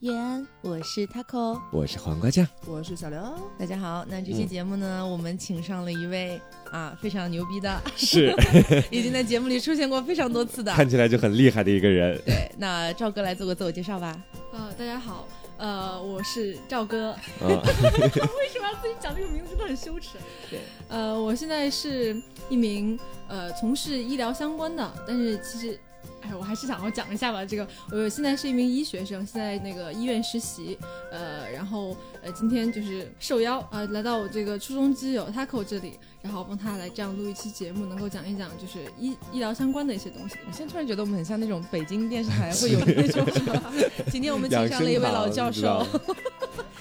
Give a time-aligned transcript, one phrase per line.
[0.00, 3.20] 叶安，我是 taco，我是黄瓜酱，我是小刘。
[3.58, 6.40] 大家好，那这期节目呢，我们请上了一位
[6.70, 8.32] 啊非常牛逼的，是
[8.92, 12.16] 已经在节目里出现过非常多次的，看起来就很厉害的一个人。
[12.24, 14.16] 对，那赵哥来做个自我介绍吧。
[14.52, 15.26] 呃，大家好，
[15.56, 17.10] 呃，我是赵哥。
[17.10, 19.50] 啊， 为什么要自己讲这个名字？
[19.50, 20.10] 真的很羞耻。
[20.48, 22.16] 对，呃，我现在是
[22.48, 22.96] 一名
[23.26, 25.76] 呃从事医疗相关的，但是其实。
[26.22, 27.44] 哎，我还是想要讲一下吧。
[27.44, 30.78] 这个，我现在是一名医学生，现在那个医院实习。
[31.10, 40.36] 呃，然后呃，今天就是受邀呃来到我这个初中基友 Taco 这里，然后帮他来这样录一期节目，能够讲一讲就是医医疗相关的一些东西。
[40.46, 43.26] 我现在突然觉得我们很像那种北京电视台 会有的那种。
[44.10, 45.86] 今天我们请上了一位老教授，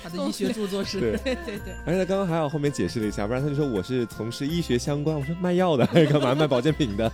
[0.03, 0.99] 他的医学著作是。
[0.99, 1.73] 对对对对。
[1.85, 7.11] 而且他刚刚还好后面解释了一下，不然他就说我是从事医学相关，我说卖药的还是，干嘛卖保健品的？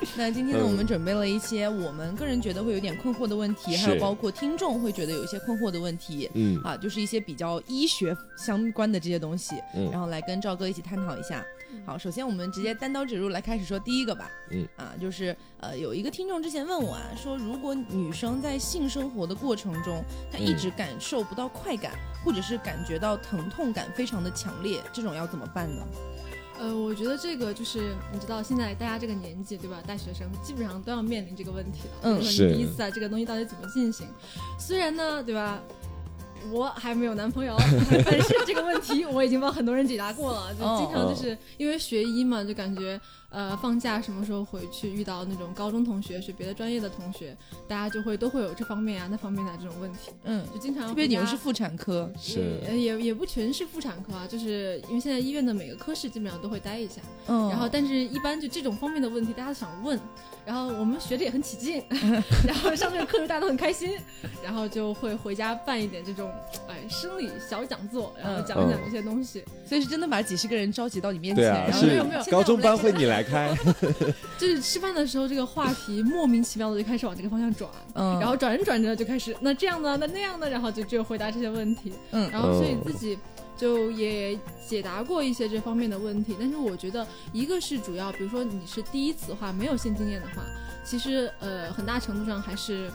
[0.00, 11.44] 好， 那今天呢，我们准备了一些我们个人觉得会有点困惑的问题，还有包括听众会觉得有一些困惑的问题，嗯，啊，就是一些比较医学相关的这些东西，嗯，然后来跟赵哥一起探讨一下。
[11.86, 21.92] 好，首先我们直接单刀直入来开始说第一个吧，嗯，啊，就是呃，有一个听众之前问我啊，说如果女生在性生活的过程中，她一直感受不到快感，
[22.24, 25.82] 或者是感觉到疼痛感非常的强烈，这种要怎么办呢？
[26.60, 29.82] 呃，我觉得这个就是你知道，现在大家这个年纪，对吧？
[29.86, 31.94] 大学生基本上都要面临这个问题了。
[32.02, 32.48] 嗯，是。
[32.50, 34.06] 你第一次啊，这个东西到底怎么进行？
[34.58, 35.58] 虽然呢，对吧？
[36.50, 37.54] 我还没有男朋友，
[38.04, 40.54] 但是这个问题我已经帮很多人解答过了。
[40.54, 42.98] 就经常就是因为学医嘛，就感觉
[43.30, 50.10] 呃放假什么时候回去遇到那种高中同学学别的专业的同学，大家就会都会有这方面啊那方面的这种问题。
[50.24, 57.00] 嗯，就经常特别你们是妇产科，是也也不全是妇产科啊，就是因为现在医院的每个科室基本上都会待一下。
[57.28, 59.98] 嗯，然后但是一般就这种方面的问题，大家想问，
[60.44, 61.82] 然后我们学的也很起劲，
[62.46, 63.90] 然后上这个课时大家都很开心，
[64.42, 66.30] 然后就会回家办一点这种
[66.68, 69.44] 哎生理小讲座，然后讲一讲这些东西。
[69.64, 73.54] 所以是真的把几十个人召集到你面前，然后没有没有，高中班会你来开，
[74.38, 83.18] 就是吃饭的时候这个话题莫名其妙的就开始往这个方向转，嗯，然后转着转着就开始那这样呢那那样呢，然后就只有回答这些问题，嗯，然后所以自己
[83.56, 90.42] 就也解答过一些这方面的问题，但是我觉得一个是主要，比如说你是第一次的话，没有性经验的话，
[90.84, 92.90] 其实呃很大程度上还是。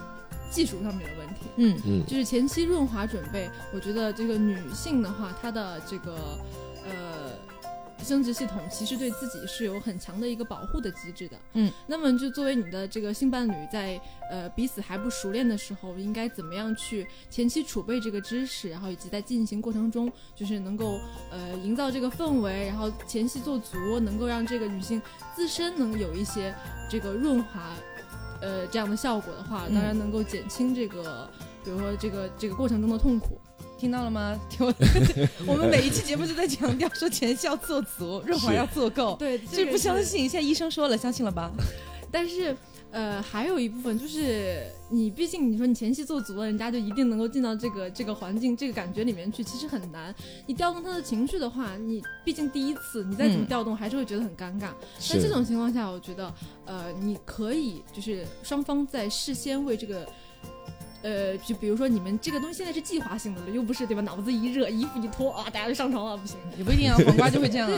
[0.48, 1.76] 技术上面的问题，嗯。
[1.84, 6.38] 嗯，就是前期润滑准备，我觉得这个女性的话，她的这个
[6.84, 6.92] 呃
[8.04, 25.00] 生殖系统其实对自己是有很强的一个保护的机制的，嗯，那么就作为你的这个性伴侣，在呃彼此还不熟练的时候，应该怎么样去前期储备这个知识，然后以及在进行过程中，就是能够呃营造这个氛围，然后前期做足，能够让这个女性
[25.34, 26.54] 自身能有一些
[26.90, 27.74] 这个润滑。
[28.42, 31.26] 呃，这样的效果的话，当然能够减轻这个，
[31.64, 33.40] 比如说这个这个过程中的痛苦，
[33.78, 34.38] 听到了吗？
[34.48, 34.74] 听我，
[35.46, 39.16] 我们每一期节目都在强调说前期要做足，润滑要做够。
[39.18, 41.50] 对，就是不相信，现在医生说了，相信了吧？
[42.10, 42.56] 但是。
[42.92, 50.14] 呃，还有一部分就是你，毕竟你说你前期做足了，人家就一定能够进到这个这个环境、这个感觉里面去，其实很难。
[50.46, 54.70] 你调动他的情绪的话，你毕竟第一次，你再怎么调动，还是会觉得很尴尬。
[54.98, 56.32] 在这种情况下，我觉得，
[56.64, 60.06] 呃，你可以就是双方在事先为这个。
[61.02, 64.02] 呃，就比如说你们这个东西现在是计划性的了，又不是对吧？
[64.02, 67.70] 脑子一热，衣服一脱啊，大家就上床了，不行，也不一定啊， 黄瓜就会这样。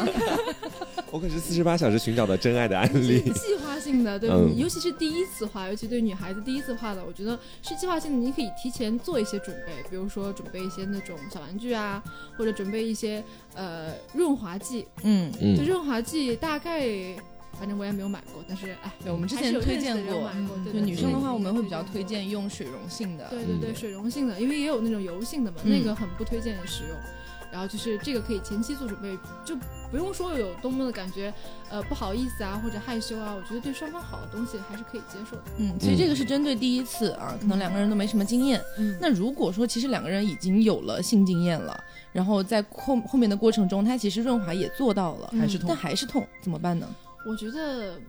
[1.11, 3.21] 我可是四十八小时寻找的真爱的案例。
[3.33, 12.03] 计划性的，对，嗯、尤其是第一次画，尤其对女孩子第一次画的，我觉得是计划性的，你可以提前做一些准备，比如说准备一些那种小玩具啊，
[12.37, 13.25] 或者准备一些
[13.55, 14.87] 呃润滑剂。
[15.03, 17.17] 嗯嗯，就润滑剂大概。
[17.59, 20.31] 反正我也没有买过，但是哎，对我们之前推荐过，
[20.73, 23.29] 就女生的话，我们会比较推荐用水溶性的。
[23.31, 26.97] 对对对，水溶性的，因为也有那种油性的嘛，那个很不推荐使用。
[27.51, 29.57] 然后就是这个可以前期做准备，就
[29.91, 31.33] 不用说有多么的感觉，
[31.71, 33.35] 呃，不好意思啊，或者害羞啊。
[33.35, 35.43] 我觉得对双方好的东西还是可以接受的。
[35.57, 38.63] 嗯，其实这个是针对第一次啊，可能两个人都没什么经验。
[38.77, 41.83] 嗯，那如果说其实两个人已经有了性经验了，
[42.13, 46.87] 然后在后后面的过程中，他其实润滑也做到了，还是痛，但还是痛，怎么办呢？
[47.29, 48.01] 我觉得。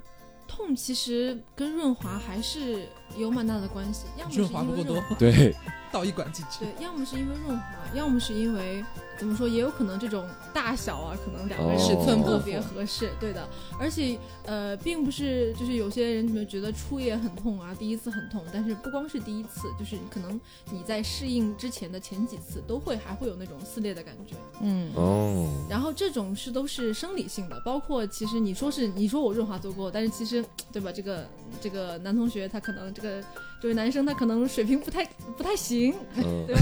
[0.50, 5.56] 痛其实跟润滑还是有蛮大的关系，要么是因为润滑， 对，
[5.92, 8.84] 倒一管进去，对，要么是因为润滑，要么是因为
[9.18, 13.48] 怎么说，也有可能这种大小啊，可能两个人尺寸特别合适，对的。
[13.80, 20.40] 而且呃，并不是就是有些人你们觉得初夜很痛啊，第一次很痛，但是不光是第一次，就是可能
[20.72, 24.92] 你在适应之前的前几次都会还会有那种撕裂的感觉，嗯。
[24.96, 25.48] 哦。
[25.70, 30.92] 然后这种是都是生理性的，包括其实你说是你说我润滑做过，但是其实对吧？
[30.92, 31.28] 这个
[31.62, 33.24] 这个男同学他可能这个
[33.62, 35.06] 这位男生他可能水平不太
[35.38, 36.62] 不太行，嗯 对吧？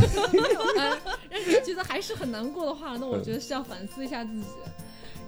[0.78, 0.98] 呃，
[1.30, 4.45] 让人觉得还是很难过的话，那我觉得是要反思一下自己。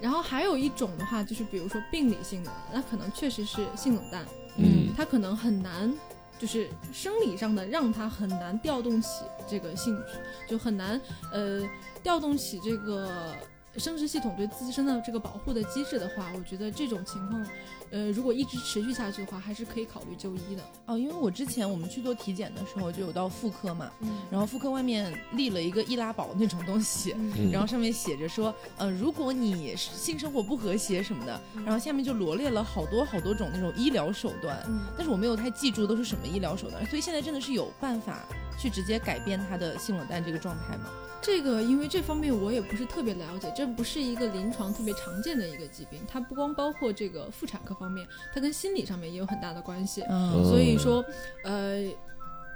[0.00, 4.24] 然后还有一种的话，就是比如说病理性的，那可能确实是性冷淡，
[4.56, 5.92] 嗯他可能很难，
[6.38, 9.08] 就是生理上的让他很难调动起
[9.48, 10.18] 这个兴趣，
[10.48, 10.98] 就很难
[11.32, 11.60] 呃
[12.02, 13.34] 调动起这个
[13.76, 17.46] 生殖系统对自身的这个保护的机制的话，我觉得这种情况，
[17.90, 20.62] 呃，如果一直持续下去的话，还是可以考虑就医的。
[20.86, 38.24] 哦，因为我之前我们去做体检的时候就有到妇科嘛，嗯然后妇科外面立了一个易拉宝那种东西，嗯然后上面写着说，呃，如果你性生活不和谐什么的，然后下面就罗列了好多好多种那种医疗手段，嗯但是我没有太记住都是什么医疗手段，所以现在真的是有办法
[38.58, 40.86] 去直接改变他的性冷淡这个状态吗？
[41.22, 50.02] 这个因为这方面我也不是特别了解，这不是一个临床特别常见的一个疾病，它不光包括这个妇产科方面，它跟心理上面也有很大的关系。
[50.10, 51.04] 嗯所以说，
[51.44, 51.82] 呃，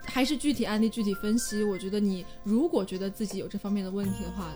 [0.05, 1.65] 还是具体案例具体分析。
[1.65, 4.53] 我觉得你如果觉得自己有这方面的问题的话，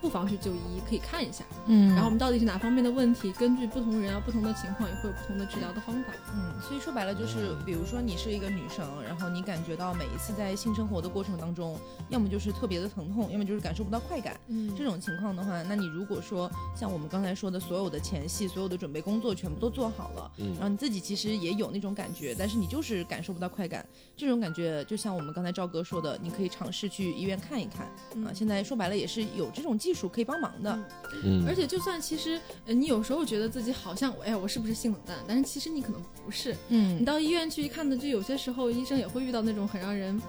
[0.00, 1.44] 不妨去就医，可以看一下。
[1.66, 6.12] 嗯然后我们到底是哪方面的问题，根据不同人啊、不同的情况，也会有不同的治疗的方法。
[6.34, 11.78] 嗯，所以说白了就是，比如说你是一个女生，然后你感觉到每一次在性生活的过程当中，
[12.08, 14.38] 要么就是特别的疼痛，要么就是感受不到快感。
[14.48, 23.84] 嗯这种情况的话，那你如果说像我们刚才说的，所有的前戏、所有的准备工作全部都做好了，嗯然后你自己其实也有那种感觉，但是你就是感受不到快感。
[24.16, 27.86] 这种感觉就像我们刚才赵哥说的，你可以尝试去医院看一看、
[28.24, 28.32] 啊。
[28.34, 30.78] 现在说白了也是有这种技术可以帮忙的。
[31.22, 31.46] 嗯。
[31.46, 36.56] 而且就算其实呃你有时候觉得自己好像哎我是不是性冷淡，但是其实你可能不是。
[36.70, 36.98] 嗯。
[37.00, 40.20] 你到医院去一看的，就有些时候医生也会遇到那种很让人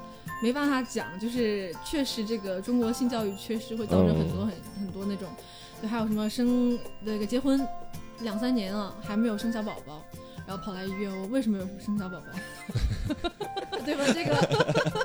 [0.43, 5.27] 没办法讲，就是确实这个中国性教育缺失会造成很多很、很多那种，
[5.81, 7.59] 就还有什么生那个结婚
[8.21, 10.03] 两三年了还没有生小宝宝，
[10.47, 12.25] 然后跑来医院，我为什么有生小宝宝？
[13.85, 14.03] 对吧？
[14.13, 14.35] 这个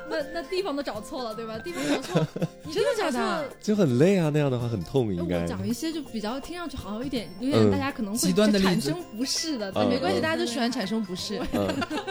[0.09, 1.59] 那那地方都找错了，对吧？
[1.59, 2.27] 地方找错，
[2.65, 5.47] 你真的假的就很累啊，那样的话很痛，那应该我。
[5.47, 11.41] 讲一些就比较听上去好一点，有点嗯大家可能会极端的例子产生不适的，没关系，嗯大家都喜欢产生不适。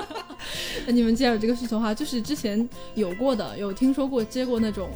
[0.88, 4.90] 你们既然有这个需求的话，就是之前有过的，有听说过接过那种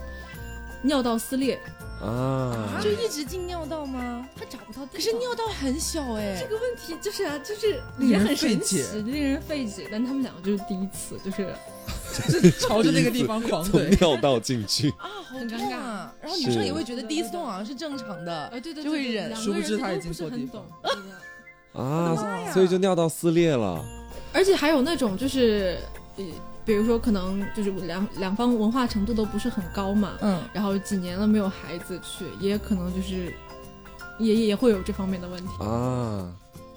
[0.81, 1.59] 尿道撕裂，
[2.01, 4.27] 啊，就一直进尿道吗？
[4.35, 4.89] 他找不到地方。
[4.93, 9.87] 可是尿道很小哎这，个问题就是啊，就是令人也很神费奇解，令人费解。
[9.91, 13.97] 但他们两个就是第一次，就是 朝着那个地方狂从怼。
[13.99, 16.13] 尿道进去，啊，好尴尬痛啊！
[16.21, 20.63] 然后女生也会觉得第一次痛好像是正常的呃，，对对，就会忍对殊不个人都知他已经不是很错地方
[21.73, 21.81] 懂。
[21.81, 23.83] 啊，所以就尿道撕裂了。
[24.33, 25.77] 而且还有那种就是，
[26.17, 26.23] 呃，
[26.65, 33.31] 比如说可能就是两两方文化程度都不是很高嘛，嗯，然后几年了没有孩子去，也可能就是
[34.17, 35.63] 也也也会有这方面的问题。
[35.63, 36.27] 啊，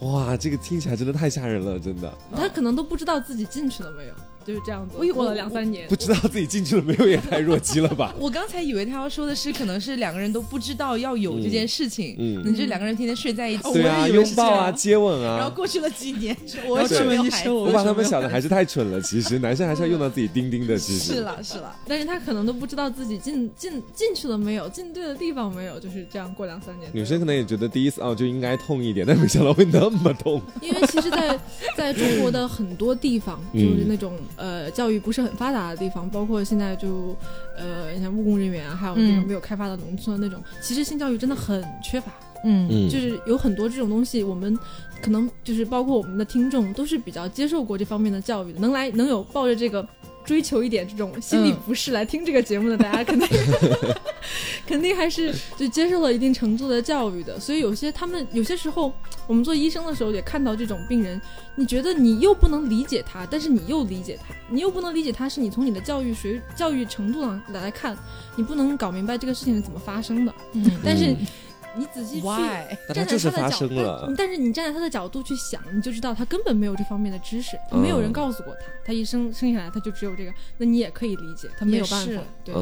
[0.00, 2.12] 哇，这个听起来真的太吓人了，真的。
[2.36, 4.14] 他可能都不知道自己进去了没有，
[4.48, 5.12] 就是这样子我以。
[5.18, 8.14] 过了两三年不，知道自己进去了没有，也太弱鸡了吧？
[8.20, 15.54] 我刚才以为他要说的是，可能是两个人都不知道要有这件事情，嗯你就两个人天天睡在一起，对啊，拥抱啊，接吻啊然后啊。
[15.54, 16.36] 过去了几年，
[16.68, 26.88] 我然后是去问医生，我把他们想的还是太蠢了，其实男生还是要用到自己丁丁的，其实是了是了，但是他可能都不知道自己进进进去了没有，进对的地方没有，就是这样过两三年。
[26.94, 30.40] 女生可能也觉得第一次哦就应该痛一点，但没想到会那么痛。
[30.62, 31.36] 因为其实在，
[31.76, 37.16] 在中国的很多地方，嗯就是那种呃教育不是很发达的地方，包括现在就
[37.56, 39.26] 呃像务工人员啊，还有那种嗯。
[39.26, 42.10] 没有开发的农村那种，其实性教育真的很缺乏。
[42.44, 42.66] 嗯。
[42.70, 42.88] 嗯。
[42.88, 44.58] 就是有很多这种东西，我们
[45.02, 49.86] 可能就是包括我们的听众都是比较接受过这方面的教育的，能来能有抱着这个
[50.28, 53.26] 追求一点这种心理嗯不适来听这个节目的，大家肯定
[54.68, 57.40] 肯定还是就接受了一定程度的教育的。
[57.40, 58.92] 所以有些他们有些时候，
[59.26, 61.18] 我们做医生的时候也看到这种病人，
[61.54, 67.96] 你觉得你又不能理解他，但是你又理解他，你又不能理解他，是你从你的教育水教育程度上来看，
[68.36, 70.34] 你不能搞明白这个事情是怎么发生的。
[70.52, 71.26] 嗯但是嗯
[71.76, 72.26] 你仔细去。
[72.94, 78.12] 站在他的角度但，但是你站在他的角度去想，你就知道他根本没有这方面的知识，没有人嗯。
[78.12, 82.54] 告诉过他，他一生生下来他就只有这个，那你也可以理解，他没有办法，对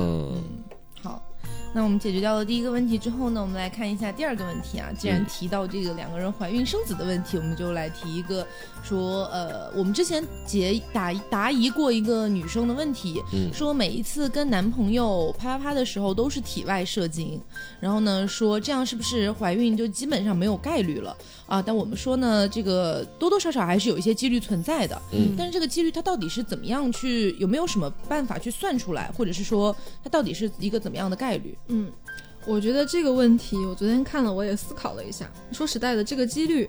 [1.73, 4.91] 那我们解决掉了第一个问题之后呢，我们来看一下第二个问题啊。
[4.99, 8.47] 既然嗯提到这个两个人怀孕生子的问题，我们就来提一个
[8.83, 17.39] 说，呃，我们之前解答答疑过一个女生的问题，嗯说每一次跟男朋友啪啪啪的时候都是体外射精，
[17.79, 21.15] 然后呢说这样是不是怀孕就基本上没有概率了
[21.47, 21.61] 啊？
[21.61, 31.56] 但我们说呢，这个多多少少还是有一些几率存在的，嗯但是这个几率它到底是怎么样去，有没有什么办法去算出来，或者是说它到底是一个怎么样的概率？
[31.69, 31.91] 嗯，
[32.47, 35.31] 我觉得这个问题，我昨天看了，我也思考了一下。
[35.53, 36.69] 说实在的，这个几率，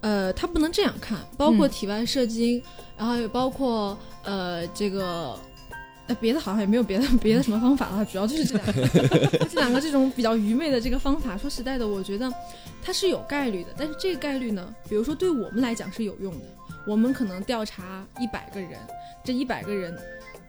[0.00, 2.62] 呃，它不能这样看，包括嗯体外射精，
[2.96, 5.38] 然后也包括呃这个。
[6.06, 8.86] 呃，别的好像也没有别的别的什么方法了，主要就是这两个，
[9.48, 11.34] 这两个这种比较愚昧的这个方法。
[11.34, 12.30] 说实在的，我觉得
[12.82, 16.44] 它是有概率的，但是这个概率呢，比如说对我们来讲是有用的。
[16.86, 18.72] 我们可能调查一百个人，
[19.24, 19.98] 这一百个人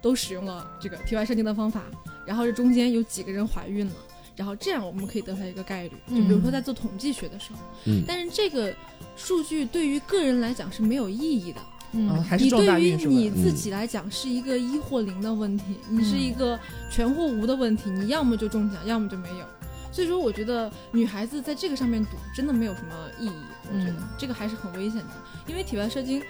[0.05, 1.81] 都使用了这个体外射精的方法，
[2.27, 3.93] 然后这中间有几个人怀孕了，
[4.35, 5.93] 然后这样我们可以得出来一个概率。
[6.07, 8.71] 就比如说在做统计学的时候，嗯但是这个
[9.15, 11.59] 数据对于个人来讲是没有意义的。
[11.93, 12.95] 嗯啊，还是你对于？
[13.07, 16.59] 你自己来讲是一个一或零的问题，你是一个
[16.91, 19.45] 全或无的问题，你要么就中奖，要么就没有。
[19.91, 23.31] 所以说，我觉得女孩子在这个上面赌真的没有什么意义。
[23.74, 25.13] 我觉得嗯这个还是很危险的，
[25.47, 26.21] 因为体外射精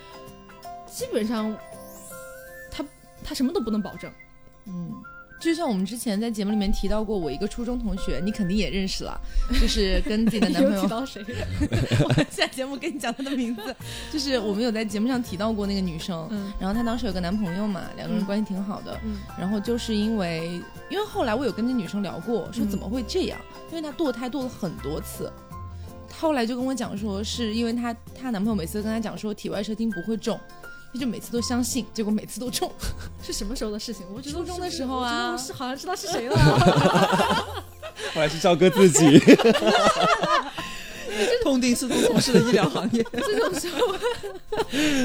[0.86, 1.54] 基本上
[3.26, 4.12] 它它什么都不能保证。
[4.68, 4.92] 嗯，
[5.40, 9.20] 就像我们之前在节目里面提到过，我一个初中同学，你肯定也认识了，
[9.60, 10.88] 就是跟自己的男朋友 有提。
[10.88, 11.24] 到谁？
[12.04, 13.76] 我下节目跟你讲她的名字，
[14.12, 16.28] 就是我们有在节目上提到过那个女生。
[16.32, 19.00] 嗯然后她当时有个男朋友嘛，两个人嗯关系挺好的。
[19.04, 23.40] 嗯然后就是因为，因为后来我有跟那女生聊过，说嗯怎么会这样？
[23.72, 25.32] 因为她堕胎堕了很多次。
[26.10, 30.40] 她后来就跟我讲说，是因为她她男朋友每次都跟她讲说体外射精不会中，
[30.96, 32.72] 她就每次都相信，结果每次都中。
[33.22, 34.06] 是什么时候的事情？
[34.16, 36.36] 我觉得初中的时候啊是好像知道是谁了。
[38.14, 39.20] 后来是赵哥自己，
[41.46, 43.06] 痛定思痛，从事的医疗行业。
[43.14, 43.96] 这种时候，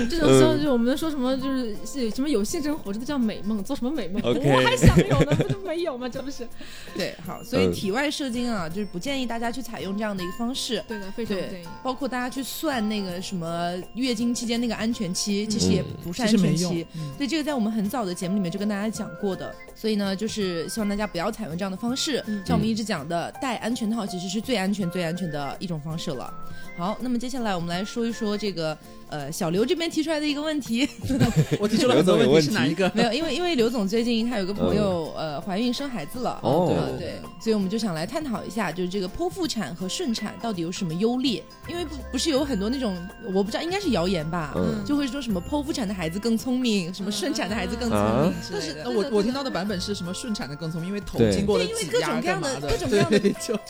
[0.08, 6.08] 这种时候就我们说什么就是是什么有性生活，这都叫美梦，做什么美梦我还想有呢，不就没有吗？
[6.08, 6.48] 这不是？
[6.96, 10.82] 对，好，所以嗯体外射精啊，就是不建议大家去采用这样的一个方式。
[10.88, 16.86] 对的，非常不建对议。，包括大家去算那个什么月经期间那个安全期，其实也不是安全期。。
[16.94, 22.24] 嗯对，这个在我们很早的节目里面就跟大家讲过的，所以呢，就是希望大家不要采用这样的方式。
[22.26, 26.29] 嗯像我们一直讲的，戴安全套其实是最安全、最安全的一种方式了。
[26.76, 28.76] 好，那么接下来我们来说一说这个，
[29.10, 30.88] 呃，小刘这边提出来的一个问题，
[31.58, 32.90] 我提出了很多问题，是哪一个？
[32.94, 36.74] 没有，因为因为刘总最近他有个朋友、呃怀孕生孩子了，哦。
[36.76, 41.42] 呃对，所以我们就想来探讨一下，就是这个剖腹产和顺产到底有什么优劣？
[41.68, 42.96] 因为不不是有很多那种
[43.34, 44.84] 我不知道，应该是谣言吧，嗯。
[44.86, 53.18] 就会说什么剖腹产的孩子更聪明，什么顺产的孩子更聪明之但是我我听到的版本是什么顺产的更聪明，因为头经过了对因为挤压各种各样干嘛的，各种各样的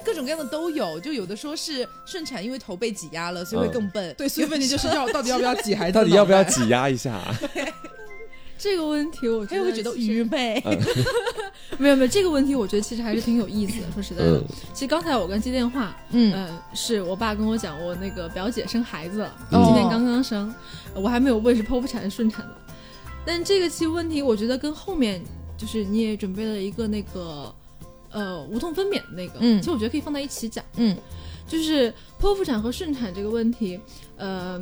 [0.05, 4.15] 各种各样的都有，就有的说是顺产，因为头被挤压了，所以会更笨。
[4.19, 5.95] 对，所以问题就是要到底要不要挤孩子？
[5.95, 6.43] 到底要不要？
[6.45, 7.21] 挤压一下？
[8.59, 10.63] 这个问题，我他又会觉得愚昧。
[11.79, 13.87] 没有没有这个问题，我觉得其实还是挺有意思的。
[13.95, 14.45] 说实在的，嗯
[14.75, 20.55] 其实刚才我跟接电话，嗯呃，是我爸跟我讲，我那个表姐生孩子了，哦今年刚刚生，
[20.95, 22.55] 我还没有问是剖腹产还是顺产的。
[23.25, 25.23] 但这个其实问题，我觉得跟后面
[25.57, 27.55] 就是你也准备了一个那个
[28.11, 30.63] 呃无痛分娩的那个，嗯其实我觉得可以放在一起讲。
[30.77, 30.95] 嗯
[31.49, 33.81] 就是剖腹产和顺产这个问题，
[34.17, 34.61] 呃，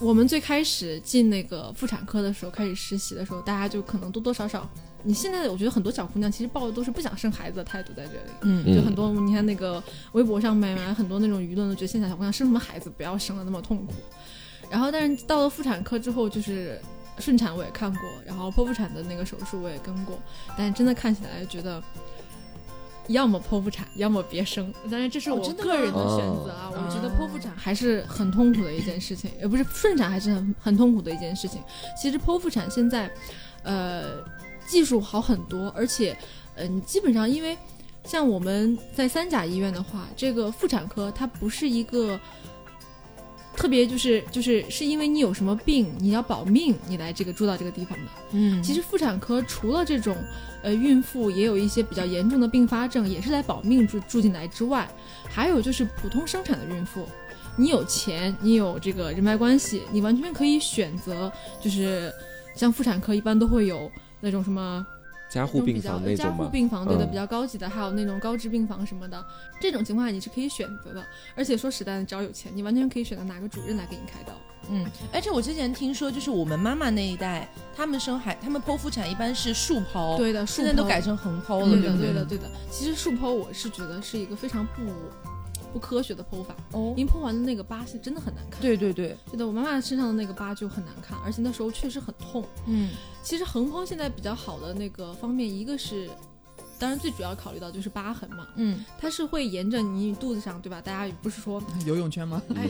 [0.00, 4.68] 我们最开始进那个妇产科的时候，开始实习的时候，大家就可能多多少少，
[5.02, 8.30] 你现在我觉得很多小姑娘其实抱的都是不想生孩子的态度在这里。
[8.42, 13.94] 嗯嗯就很多，你看那个微博上面啊，很多那种舆论都觉得现在小姑娘生什么孩子不要生的那么痛苦。
[14.70, 16.80] 然后，但是到了妇产科之后，就是
[17.18, 20.20] 顺产我也看过，然后剖腹产的那个手术我也跟过，
[20.56, 21.82] 但是真的看起来觉得，
[23.08, 24.72] 要么剖腹产，要么别生。
[24.90, 31.62] 当然这是我个人的选择啊，哦我觉得剖腹产还是很痛苦的一件事情，也不是顺产还是很很痛苦的一件事情。
[32.00, 33.10] 其实剖腹产现在，
[33.62, 34.22] 呃，
[34.66, 36.16] 技术好很多，而且，
[36.56, 37.56] 嗯、基本上因为
[38.04, 42.18] 像我们在三甲医院的话，这个妇产科它不是一个
[43.58, 48.10] 特别就是就是是因为你有什么病，你要保命，你来这个住到这个地方的。
[48.30, 50.16] 嗯其实妇产科除了这种
[50.62, 54.88] 呃孕妇也有一些比较严重的并发症，也是来保命住住进来之外，
[55.28, 57.04] 还有就是普通生产的孕妇。
[57.56, 62.12] 你有钱，你有这个人脉关系，你完全可以选择，就是
[62.54, 64.86] 像妇产科一般都会有那种什么
[65.28, 66.44] 加护病房那种吗？
[66.44, 69.24] 护病房，对的，嗯比较高级的，还有那种高知病房什么的，
[69.60, 71.04] 这种情况下你是可以选择的。
[71.34, 74.32] 而且说实在的，只要有钱，你完全可以选择哪个主任来给你开刀。
[74.70, 82.44] 嗯，而且我之前听说，就是我们妈妈那一代，他们生孩，他们剖腹产一般是竖剖，，对的，现在都改成横剖了，对的，对的，对的。
[82.70, 84.82] 其实竖剖我是觉得是一个非常不
[85.72, 88.60] 不科学的剖法，哦，因为剖完的那个疤是真的很难看。
[88.60, 92.44] 对对对，对的，我妈妈身上的那个疤就很难看，而且那时候确实很痛。
[92.66, 92.90] 嗯
[93.22, 96.08] 其实横剖现在比较好的那个方面，一个是
[96.78, 100.80] 当然最主要考虑到就是疤痕嘛，嗯，它是会沿着你肚子上，对吧？
[100.80, 102.40] 大家不是说，游泳圈吗？
[102.54, 102.68] 哎，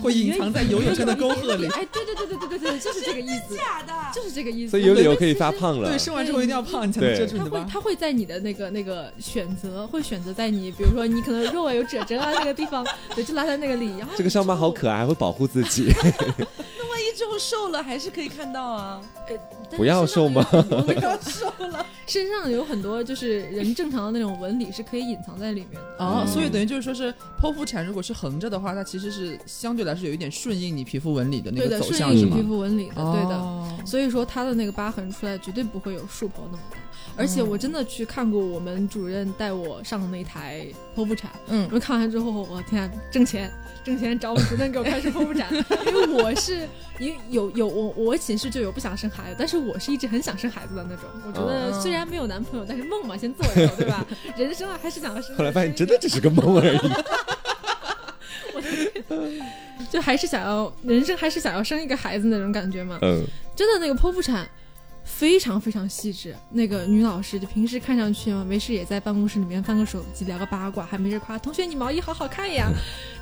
[0.00, 1.66] 会隐藏在游泳圈的沟壑里。
[1.68, 4.70] 哎，对对对对对对对，就是这个意思，假的，就是这个意思。
[4.72, 5.98] 所以有理由可以发胖了对，。
[5.98, 7.58] 生完之后一定要胖，你才能对遮住你的疤。
[7.60, 15.90] 它会它会在你的那个那个选择，会选择在你，比如说你可能肉啊有褶皱啊那个地方，对，就拉在那个里，然后这个伤疤好可爱，还会保护自己。
[16.78, 19.00] 那万一之后瘦了还是可以看到啊。
[19.76, 26.04] 不要瘦吗身上有很多要瘦了，身上有很多就是人正常的那种纹理是可以隐藏在里面的。
[26.04, 32.42] 哦，嗯所以等于就是说是剖腹产，如果是横着的话，它其实是相对来说有一点顺应你皮肤纹理的那对的，个走向，是吗顺应你皮？
[32.48, 33.36] 肤纹理的，对的。
[33.36, 36.76] 哦所以说它的那个疤痕出来绝对不会有竖剖那么大，
[37.16, 43.50] 而且我真的去看过我们主任带我上的那台剖腹产，嗯我们看完之后，我天啊，挣钱
[43.84, 45.52] 挣钱找我主任给我开始剖腹产，
[45.86, 51.04] 因为我是因为有有我我寝室就有不想生孩子，但是我是一直很想生孩子的那种。
[51.26, 54.06] 我觉得哦虽然没有男朋友，但是梦嘛先做一做，对吧？
[54.36, 55.36] 人生啊还是想要生。
[55.36, 56.78] 后来发现真的只是个梦而已。
[59.90, 62.98] 就还是想要人生还是想要生一个孩子那种感觉嘛。
[63.00, 63.24] 嗯，
[63.56, 64.46] 真的那个剖腹产
[65.08, 66.36] 非常非常细致。
[66.50, 72.70] 那个女老师就平时看上去嘛，没事也在办公室里面翻个手机聊个八卦，还没事夸同学你毛衣好好看呀。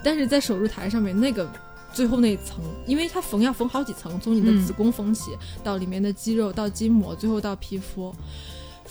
[0.03, 1.49] 但是在手术台上面那个。
[1.93, 5.31] 最后那一层，因为它缝要缝好几层，从你的嗯子宫缝起，
[5.65, 8.15] 到里面的肌肉，到筋膜，最后到皮肤，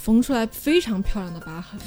[0.06, 1.80] 缝出来非常漂亮的疤痕。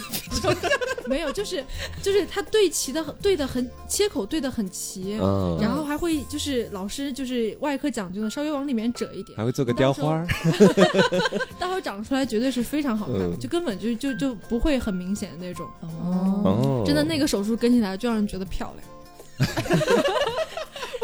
[1.07, 1.65] 没有，就是
[2.03, 10.27] 就是它对齐的对的很切口对的很齐，嗯，然后还会就是老师就是外科讲究的稍微往里面折一点还，会做个雕花儿。
[11.61, 15.65] 待会儿长出来绝对是非常好看的，嗯就根本就就就不会很明显的那种。
[15.81, 19.49] 哦，哦，真的那个手术跟起来就让人觉得漂亮。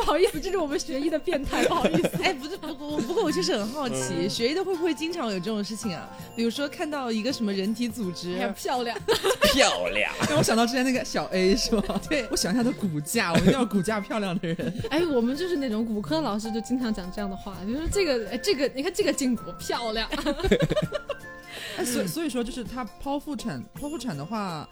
[0.05, 2.11] 不好意思，这是我们学医的变态，不好意思。
[2.23, 6.07] 哎，不是，不过不过我就是很好奇，学医的会不会经常有这种事情啊？
[6.37, 8.97] 比如说看到一个什么人体组织还，漂亮，
[9.55, 10.13] 漂亮。
[10.29, 11.99] 让我想到之前那个小 A 是吧？
[12.09, 14.75] 对我想一下他的骨架，我一定要骨架漂亮的人。
[14.91, 20.07] 哎，我们就是那种骨科老师就经常讲这样的话，就说这个哎这个你看这个筋骨漂亮，
[21.79, 24.69] 哎，所以所以说就是他剖腹产，剖腹产的话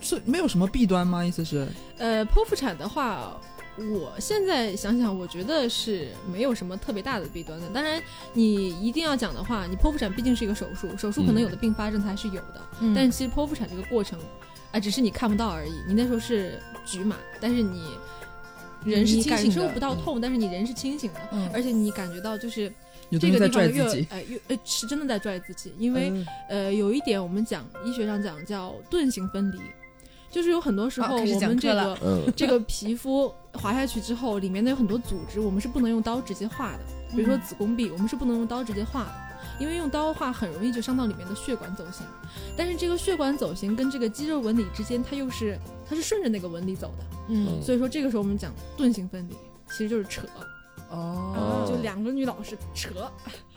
[0.00, 1.24] 是没有什么弊端吗？
[1.24, 1.66] 意思是？
[1.98, 3.40] 呃，剖腹产的话，
[3.76, 7.68] 我现在想想，我觉得是没有什么特别大的弊端的。
[7.70, 8.00] 当然，
[8.32, 12.60] 你一定要讲的话，你剖腹产毕竟是一个手术，手术可能有的并发症它还是有的。
[12.80, 14.18] 嗯但是其实剖腹产这个过程，
[14.70, 15.72] 啊、只是你看不到而已。
[15.88, 17.82] 你那时候是局麻，但是你
[18.84, 22.72] 人是你感受清醒的不到痛，但是你人是清醒的，嗯而且你感觉到就是
[23.10, 23.98] 这个地方拽自己。
[23.98, 29.58] 越哎越呃是真的在拽自己，因为、嗯呃，有一点我们讲医学上讲叫钝性分离，
[30.34, 32.22] 就是有很多时候好开始我们这个、嗯。
[32.34, 36.80] 这个皮肤划下去之后，里面的有很多组织，我们是不能用刀直接划的。
[37.12, 37.40] 比如说嗯。
[37.40, 39.14] 子宫壁，我们是不能用刀直接划的，
[39.60, 42.04] 因为用刀划很容易就伤到里面的血管走形。
[42.56, 45.56] 但是这个血管走形跟这个肌肉纹理之间，它又是
[45.88, 47.62] 它是顺着那个纹理走的，嗯。
[47.62, 49.36] 所以说这个时候我们讲钝性分离，
[49.70, 50.22] 其实就是扯，
[50.90, 51.64] 哦。
[51.68, 52.90] 就两个女老师扯，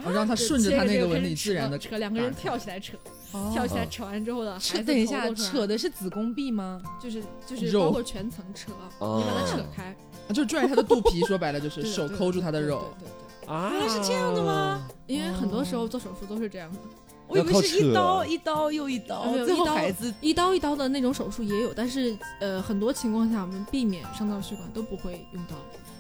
[0.05, 2.93] 哦让他顺着他那个纹理 自然的，扯两个人跳起来扯，
[3.31, 6.81] 哦跳起来扯完之后的扯，孩子等一下，扯的是子宫壁吗？
[7.01, 9.95] 就是就是包括全层扯，哦你把它扯开，
[10.27, 12.93] 啊就是拽他的肚皮，说白了就是手抠住他的对肉。
[12.99, 14.87] 对对对啊，原来是这样的吗？
[15.07, 16.79] 因为很多时候做手术都是这样的，
[17.27, 25.55] 我以为是一刀一刀又一刀，最后没有一刀孩子一刀一刀的那种手术也有，但是呃很多情况下我们避免伤到血管都不会用刀，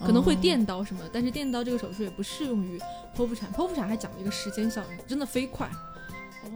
[0.05, 2.77] 可能会哦电刀什么，但是电刀这个手术也不适用于
[3.15, 5.69] 剖腹产，剖腹产还讲了一个时间效应，真的飞快。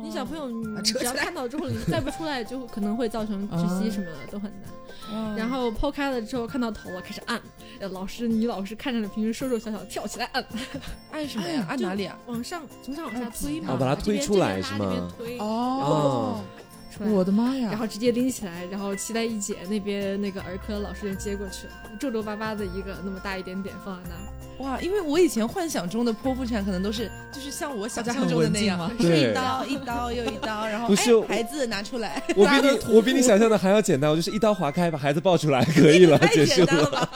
[0.02, 4.72] 你小朋友，你只要看到之后，你再不出来，就可能会造成窒息什么的，都很难。
[5.14, 7.40] 哇然后剖开了之后，看到头了，开始按。
[7.80, 10.46] 呃老师，女老师看着你平时瘦瘦小小，跳起来按，
[11.12, 11.66] 按什么呀？
[11.68, 12.18] 按哪里啊？
[12.28, 16.42] 往上从上往下推嘛，哦把它这边推出来这边拉是吗这边推哦，
[16.92, 17.70] 出来我的妈呀！
[17.70, 37.10] 然后直接拎起来，然后期待一姐，那边那个儿科老师就接过去了，皱皱巴巴的一个那么大一点点放在那儿，哇，因为我以前幻想中的剖腹产可能都是就是像我想象中的那样是一刀一刀又一刀，然后不是哎孩子拿出来，我比你我比你想象的 还要简单，我就是一刀划开，把孩子抱出来，可以了，太结束简单了？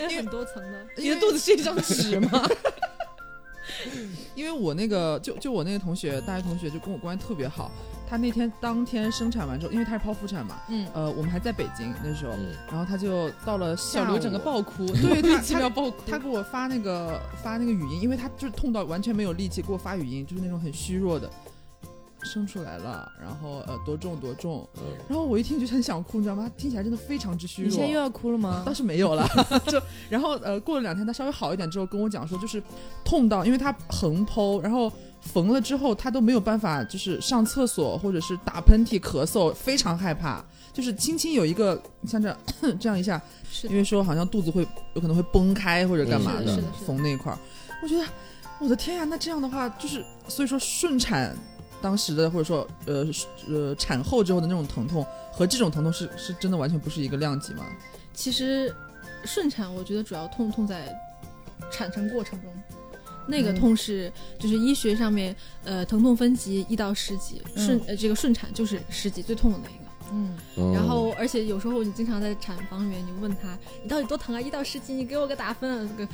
[0.00, 0.78] 因为很多层的。
[0.96, 2.48] 你的肚子是一张纸吗？
[4.34, 7.70] 因为我那个就就我那个同学，大学同学就跟我关系特别好。
[8.08, 15.96] 他那天当天生产完之后，因为他是剖腹产嘛，嗯，呃，我们还在北京那时候，嗯然后他就到了下午小刘整个爆哭， 对对奇妙爆哭。
[16.08, 21.30] 他给我发那个发那个语音，因为他就是痛到完全没有力气给我发语音，就是那种很虚弱的。
[22.24, 26.50] 生出来了，然后呃多重多重，嗯然后我一听就很想哭，你知道吗？
[26.56, 27.70] 听起来真的非常之虚弱。
[27.70, 28.72] 你现在又要哭了吗倒？
[28.74, 29.26] 是没有了，
[29.66, 32.62] 就然后呃过了两天，他稍微好一点之后跟我讲说，就是
[33.04, 42.36] 痛到，因为他横剖，然后缝了之后他都没有办法，就是上厕所或者是打喷嚏、咳嗽，非常害怕，就是轻轻有一个像这样
[42.78, 47.38] 这样一下，是因为说好像肚子会有可能会崩开或者干嘛的缝那一块儿，
[47.82, 48.04] 我觉得
[48.60, 51.34] 我的天呀，那这样的话就是所以说顺产
[51.80, 53.06] 当时的或者说呃
[53.48, 57.64] 呃产后之后的那种疼痛和这种疼痛是是真的完全不是一个量级吗？
[58.14, 58.74] 其实
[59.24, 60.92] 顺产，我觉得主要痛痛在
[61.70, 62.50] 产程过程中，
[63.26, 69.84] 那个嗯痛是就是医学上面呃疼痛分级一到十级，顺、嗯呃这个顺产就是十级最痛的那一个。
[70.10, 74.40] 嗯，哦然后而且有时候你经常在产房里面，你问他你到底多疼啊？
[74.40, 75.90] 一到十级，你给我个打分啊！
[75.96, 76.10] 这个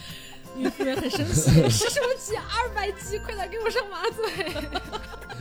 [0.57, 2.37] 孕妇人很生气， 是什么鸡？
[2.37, 4.53] 二百鸡，快点给我上麻醉。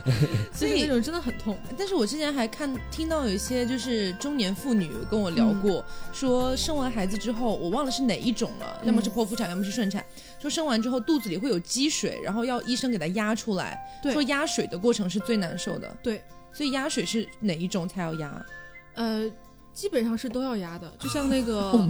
[0.52, 1.58] 所以那种真的很痛。
[1.78, 10.04] 但是我之前还看听到有一些就是中年妇女跟我聊过，说生完孩子之后，我忘了是哪一种了，要么是剖腹产，要么是顺产，
[10.38, 15.96] 说生完之后肚子里会有积水，然后要医生给它压出来，对说压水的过程是最难受的。
[16.02, 16.22] 对，
[16.52, 18.46] 所以压水是哪一种才要压？
[18.94, 19.30] 呃，
[19.72, 21.80] 基本上是都要压的，就像那个 Oh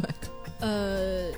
[0.60, 1.30] 呃，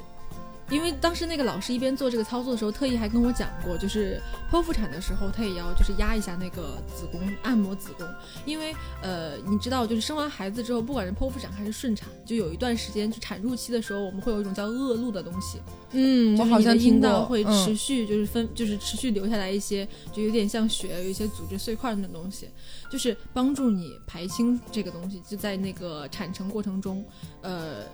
[0.71, 8.07] 因为当时那个老师一边做这个操作的时候，特意还跟我讲过，就是剖腹产的时候，他也要就是压一下那个子宫，按摩子宫，
[8.45, 15.61] 因为呃，你知道，就是生完孩子之后，不管是剖腹产还是顺产，就有一段时间，就产褥期的时候，我们会有一种叫恶露的东西，
[15.93, 22.49] 嗯，就好像听阴道过，嗯会持续就是分，就是持续留下来一些，就有点像血，有一些组织碎块那种东西，
[22.91, 25.23] 就是帮助你排清这个东西。
[25.29, 27.05] 就在那个产程过程中，
[27.41, 27.85] 呃，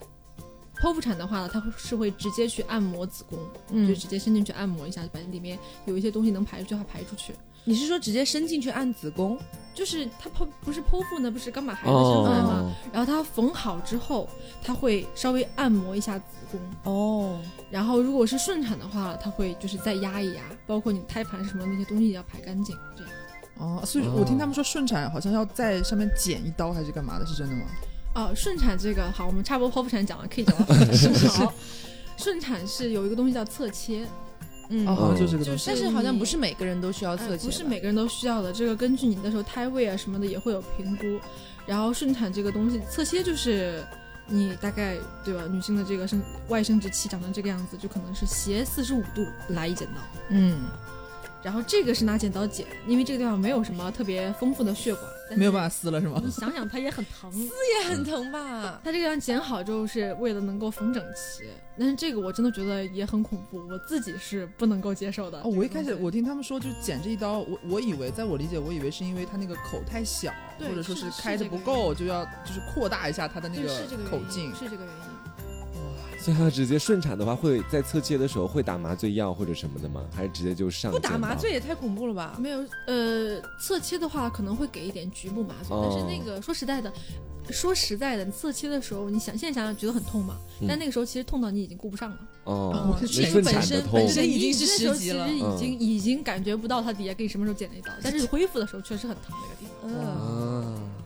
[0.83, 3.39] 剖腹产的话呢，它会是会直接去按摩子宫，
[3.71, 7.33] 嗯就直接伸进去按摩一下，把里面有一些东西能排出去，它排出去。
[7.65, 9.39] 你是说直接伸进去按子宫？
[9.73, 12.49] 就是它剖不是剖腹呢，不是刚把孩子生出来吗？
[12.65, 14.29] 哦，然后它缝好之后，
[14.61, 16.61] 它会稍微按摩一下子宫。
[16.93, 17.41] 哦，
[17.71, 23.13] 然后如果是顺产的话，它会就是再压一压，包括你胎盘什么那些东西也要排干净，这样。
[23.59, 27.63] 哦，所以我听他们说顺产好像要在上面剪一刀还是干嘛的，是真的吗？
[27.63, 27.92] 哦，
[28.35, 31.29] 顺产这个好，我们差不多剖腹产讲了，可以讲到顺产。
[31.31, 31.55] 好，
[32.17, 34.07] 顺产是有一个东西叫侧切，
[34.69, 35.65] 嗯，哦，就是这个东西。
[35.65, 41.05] 就是但是好像不是每个人都需要呃侧切吧、不是每个人都需要的，这个根据你那时候胎位啊什么的也会有评估。
[41.65, 43.85] 然后顺产这个东西，侧切就是
[44.27, 45.43] 你大概对吧？
[45.49, 49.95] 女性的这个生外生殖器长成这个样子，就可能是斜四十五度来一剪刀。
[50.31, 50.59] 嗯，
[51.43, 55.05] 然后这个是拿剪刀剪，因为这个地方没有什么特别丰富的血管，
[55.37, 56.21] 没有办法撕了是吗？
[56.25, 57.31] 你想想，它也很疼。
[57.33, 57.51] 撕
[57.81, 58.81] 也很疼吧？
[58.85, 61.45] 它这个样剪好之后是为了能够缝整齐，
[61.77, 65.41] 但是这个我真的觉得也很恐怖，我自己是不能够接受的。
[65.41, 74.55] 哦，我一开始我听他们说，就剪这一刀，我我以为在我理解，我以为是因为它那个口太小，对或者说是是开的不够，就要就是扩大一下它的那对是这个原因口径。
[74.55, 75.12] 是这个原因。
[76.23, 80.07] 所以他直接顺产的话，会在侧切的时候会打麻醉药或者什么的吗？
[80.15, 82.37] 还是直接就上不打麻醉也太恐怖了吧？
[82.39, 86.93] 没有，呃，侧切的话可能会给一点局部麻醉，哦但是那个说实在的，
[87.51, 99.73] 说实在的，侧切的时候，你想现在想想觉得很痛嘛，嗯但那个时候其实痛到你已经顾不上了，哦，是那顺这本产的痛身本，身已经是你那时候十级了其实已嗯经、已经感觉不到它底下给你什么时候剪了一刀，但是恢复的时候确实很疼那个地方。
[99.91, 100.62] 嗯，啊，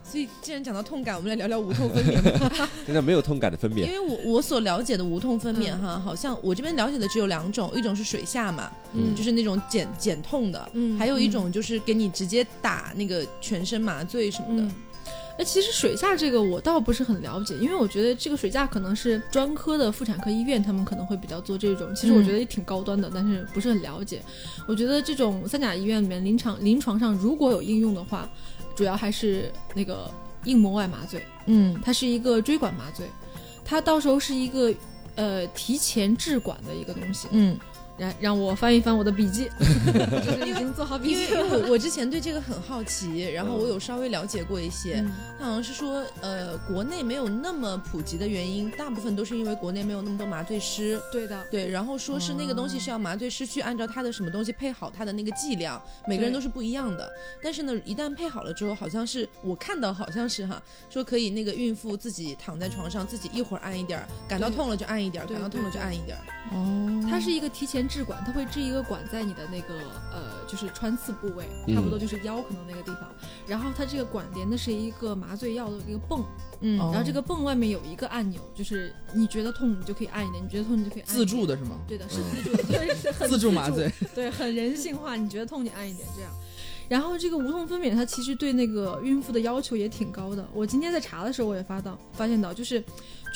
[0.09, 2.69] 所以既然讲到痛感，我们来聊聊无痛分娩吧。
[2.87, 14.73] 现在没有痛感的分娩，因为我我所了解的无痛分娩嗯哈，好像我这边了解的只有两种，一种是水下嘛，嗯就是那种减减痛的，嗯还有一种就是给你直接打那个全身麻醉什么的嗯。，
[15.39, 21.95] 哎，其实水下这个我倒不是很了解，因为我觉得这个水下可能是专科的妇产科医院，他们可能会比较做这种。
[21.95, 24.23] 其实我觉得也挺高端的，但是不是很了解。
[24.67, 28.27] 我觉得这种三甲医院里面临床临床上如果有应用的话，
[28.77, 30.09] 主要还是那个
[30.45, 33.07] 硬膜外麻醉，嗯它是一个椎管麻醉，
[33.65, 34.73] 它到时候是一个
[35.17, 37.27] 呃提前置管的一个东西。
[37.33, 37.59] 嗯，
[37.97, 39.51] 让让我翻一翻我的笔记，
[40.25, 41.41] 就是已经做好笔记了。
[41.43, 51.01] 因为我我之前对这个很好奇，然后我有稍微了解过一些，嗯好像是说，呃，国内没有那么普及的原因，大部分都是因为国内没有那么多麻醉师。
[51.13, 57.11] 对的，对，然后说是那个东西是要麻醉师去按照他的什么东西配好他的那个剂量，每个人都是不一样的。
[57.43, 66.23] 但是呢，一旦配好了之后，好像是我看到好像是哈，说可以那个孕妇自己躺在床上，自己一会儿按一点儿，感到痛了就按一点儿，对感到痛了就按一点儿。
[66.53, 69.75] 哦它是一个提前治管，它会治一个管在你的那个
[70.13, 73.09] 呃，就是穿刺部位，嗯差不多就是腰可能那个地方。
[73.47, 76.25] 然后它这个管连的是一个麻醉药的一个泵，
[76.61, 81.27] 嗯哦然后这个泵外面有一个按钮，就是你觉得痛你就可以按一点，你觉得痛你就可以按一自。
[81.27, 81.79] 助的是吗？
[81.89, 85.17] 对的，是嗯自助的，对，是很 自助麻醉，对，很人性化。
[85.17, 86.31] 你觉得痛你按一点这样。
[86.89, 90.49] 然后这个无痛分娩，它其实对那个孕妇的要求也挺高的。
[90.55, 92.81] 我今天在查的时候，我也发到发现到，就是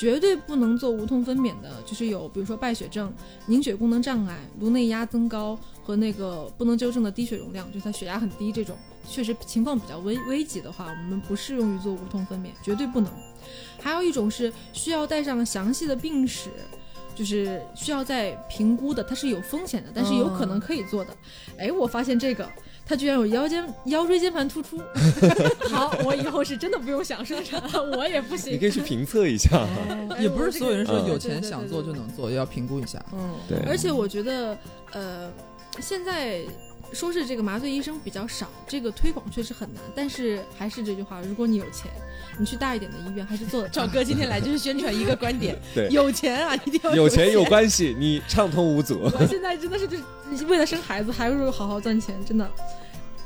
[0.01, 3.13] 绝对不能做无痛分娩的，就是有比如说败血症、
[3.45, 8.75] 凝血功能障碍、颅内压增高和那个不能纠正的低血容量，就是他血压很低这种，
[9.07, 13.13] 确实情况比较危危急的话，我们不适用于做无痛分娩，绝对不能。
[13.79, 16.49] 还有一种是需要带上详细的病史。
[17.13, 21.15] 就是需要再评估的，它是有风险的，但是有可能可以做的。
[21.57, 22.49] 哎、我发现这个，
[22.91, 24.77] 它居然有腰间腰椎间盘突出。
[25.71, 28.51] 好，我以后是真的不用想生产了， 我也不行。
[28.51, 29.65] 你可以去评测一下。
[30.19, 33.01] 也不是所有人说嗯有钱想做就能做，也要评估一下。
[33.13, 34.57] 嗯，对，而且我觉得，
[34.91, 35.31] 呃，
[35.79, 36.41] 现在
[36.91, 39.81] 说是这个麻醉医生比较少，这个推广确实很难。
[39.95, 41.89] 但是还是这句话，如果你有钱，
[42.37, 48.99] 你去大一点的医院还是做得赵哥今天来就是宣传一个观点，对有钱啊，一定要有钱钱有关系，你畅通无阻。
[49.01, 49.95] 我现在真的是就
[50.35, 52.51] 是为了生孩子，还不如好好赚钱，真的。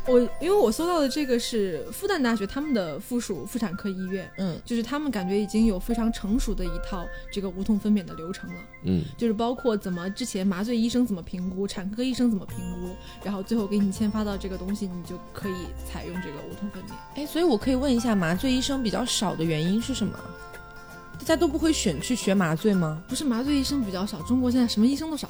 [0.08, 15.54] 我因为我搜到的这个是复旦大学他们的附属妇产科医院，嗯就是他们感觉已经有非常成熟的一套这个无痛分娩的流程了，嗯，就是包括怎么之前麻醉医生怎么评估，产科医生怎么评估，然后最后给你签发到这个东西，你就可以
[15.92, 16.94] 采用这个无痛分娩。
[17.16, 20.18] 哎，所以我可以问一下，麻醉医生比较少的原因是什么？
[21.18, 23.02] 大家都不会选去学麻醉吗？
[23.08, 25.28] 不是麻醉医生比较少，中国现在什么医生都少，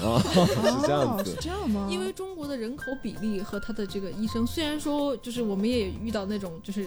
[0.00, 1.36] 哦，是这样哦，子是。
[1.40, 1.88] 这样吗？
[1.90, 6.86] 因为中国的人口比例和他的这个医生，虽然说就是我们也遇到那种就是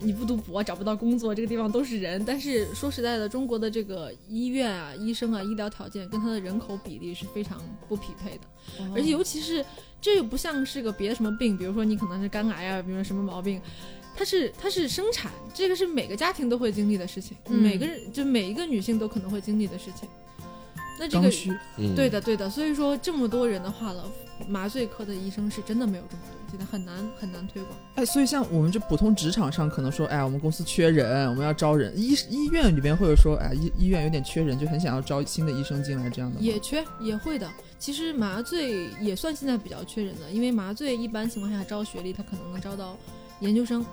[0.00, 8.44] 你不读博找不到工作，这个地方都是人，但是说实在的，中国的这个医院啊、医生啊、医疗条件跟他的人口比例是非常不匹配的，
[8.80, 9.64] 哦而且尤其是
[10.00, 13.60] 这又不像是个别的什么病，比如说你可能是肝癌啊，比如说什么毛病。
[14.14, 20.06] 它是它是生产，这个是每个家庭都会经历的事情，嗯每个人就每一个女性都可能会经历的事情。
[20.98, 22.48] 那这个刚需，嗯对的，对的。
[22.48, 24.04] 所以说这么多人的话了，
[24.46, 27.76] 麻醉科的医生是真的没有这么多，现在很难很难推广。
[27.94, 31.92] 哎，所以像我们这普通职场上，可能说，哎，我们公司缺人，我们要招人。
[31.96, 36.38] 医医院里边会有说，哎，医医院有点缺人，就很想要招新的医生进来这样的。
[36.40, 37.50] 也缺也会的。
[37.78, 42.96] 其实麻醉也算现在比较缺人的，因为麻醉一般情况下招学历，他可能能招到
[43.40, 43.84] 研究生。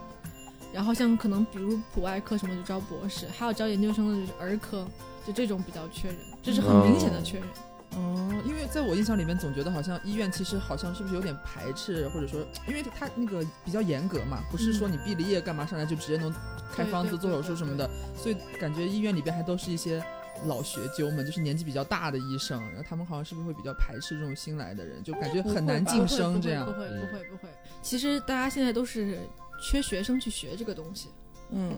[0.74, 4.88] 然后像可能比如普外科什么就招博士，还有招研究生的就是儿科，
[5.26, 7.48] 就这种比较缺人，这是很明显的缺人。
[7.96, 16.32] 哦，因为在我印象里面，总觉得好像医院其实好像是不是有点排斥，或者说，因为他那个比较严格嘛，不是说你毕了业干嘛上来就直接能
[16.72, 20.04] 开方子做手术什么的，所以感觉医院里边还都是一些
[20.46, 26.72] 老学究们，就是年纪比较大的医生，然后他们好像是不是会比较排斥这种新来的人，就感觉很难晋升这样不。
[26.74, 27.50] 会不会不会。
[27.82, 29.18] 其实大家现在都是
[29.62, 31.10] 缺学生去学这个东西。
[31.52, 31.78] 嗯，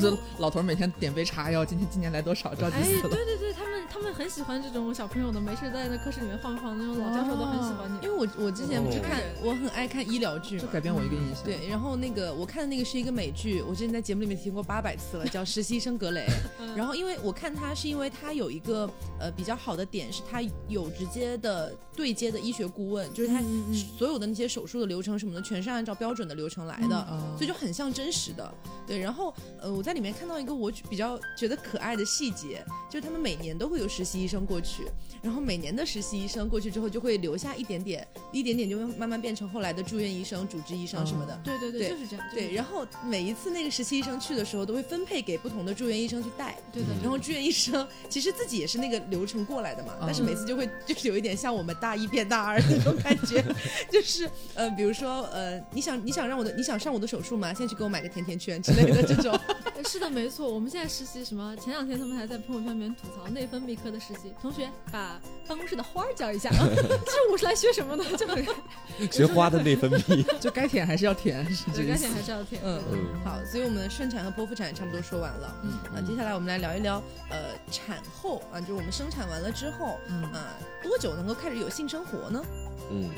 [0.00, 3.08] 这老头儿每天点杯茶要，今天今年来多少，着急哎，死了。
[3.08, 7.98] 对对对，他们他们很喜欢这种小朋友的，没事在那科室里面晃一晃，那种老教授都很喜欢你。
[8.02, 10.62] 因为我我之前不是看哦，我很爱看医疗剧嘛。
[10.62, 11.44] 这改变我一个印象。
[11.44, 16.26] 对，然后那个我看的那个是一个美剧，我之前在节目里面提过八百次了，叫《实习生格雷
[16.60, 26.96] 》。嗯然后因为我看它是因为它有一个呃比较好的点是它有直接的对接的医学顾问，就是它嗯嗯所有的那些手术的流程什么的全是按照标准的流程来的。
[26.96, 28.54] 啊所以就很像真实的，
[28.86, 28.98] 对。
[28.98, 34.84] 然后，呃，我在里面看到一个我比较觉得可爱的细节，就是他们每年都会有实习医生过去，
[35.20, 41.38] 然后每年的实习医生过去之后就会留下一点点，一点点就会慢慢变成后来的住院医生、主治医生什么的。
[41.42, 42.24] 对对对就是这样。
[42.32, 46.56] 对，然后每一次那个实习医生去的时候，都会分配给不同的住院医生去带。
[46.72, 53.44] 对的，然后住院医生其实自己也是那个流程过来的嘛，但是每次就会就是有一点像我们大一变大二那种感觉，
[53.90, 57.52] 就是呃，比如说呃，你想你想让我的你想上我的手术吗？
[57.52, 59.38] 先去给我买个甜甜圈之类的这种。
[59.64, 60.52] 呃 是的，没错。
[60.52, 61.54] 我们现在实习什么？
[61.56, 66.50] 前两天他们还在朋友圈里面吐槽内分泌科的实习同学，把办公室的花儿叫一下。
[66.52, 68.04] 这我是来学什么的？
[68.16, 68.44] 就很
[69.10, 70.22] 学花的内分泌。
[70.38, 72.60] 就该舔还是要舔，是这对，该舔还是要舔。
[72.64, 75.54] 嗯嗯好，所以我们的顺产和剖腹产也差不多说完了。
[75.62, 82.44] 嗯啊，接下来我们来聊一聊呃产后啊，就是我们生产完了之后嗯，啊，多久能够开始有性生活呢？
[82.90, 83.10] 嗯，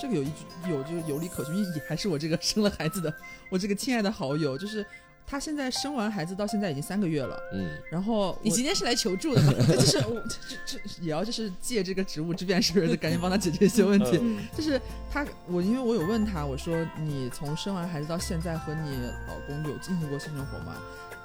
[0.00, 0.32] 这个有一句
[0.68, 3.12] 有就有理可循，也还是我这个生了孩子的
[3.50, 4.84] 我这个亲爱的好友，就是
[5.26, 9.52] 他现在生完孩子到现在已经三个月了，嗯，然后你今天是来求助的吗？
[9.66, 14.18] 就是我这这这也要就是借这个职务之便是不是赶紧帮他解决一些问题。
[14.20, 18.90] 嗯就是他，我因为我有问他，我说你从生完孩子到现在和你
[19.26, 20.76] 老公有进行过性生活吗？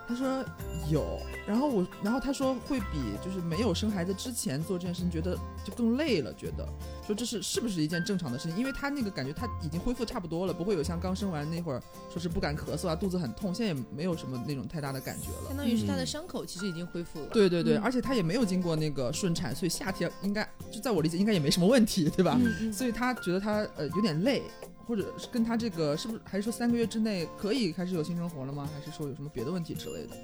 [0.10, 0.44] 他说
[0.90, 6.68] 有，然后我，然后他说会比就是没有生孩子之前做这件事情觉得就更累了，觉得
[7.06, 8.58] 说这是是不是一件正常的事情？
[8.58, 11.80] 因为他那个感觉他已经恢复差不多了，不会有像刚生完那会儿
[12.12, 15.58] 说是不敢咳嗽啊，肚子很痛，现在也没有什么那种太大的感觉了相。
[15.58, 17.28] 当于是他的伤口其实已经恢复了。
[17.28, 22.36] 对对对，嗯而且他也没有经过那个顺产，所以夏天应该就在我理解应该也没什么问题，对吧？
[22.42, 24.42] 嗯嗯所以他觉得他呃有点累，
[24.90, 28.68] 或者是跟他这个是不是还是说三个月之内可以开始有性生活了吗？
[28.74, 30.18] 还是说有什么别的问题之类的？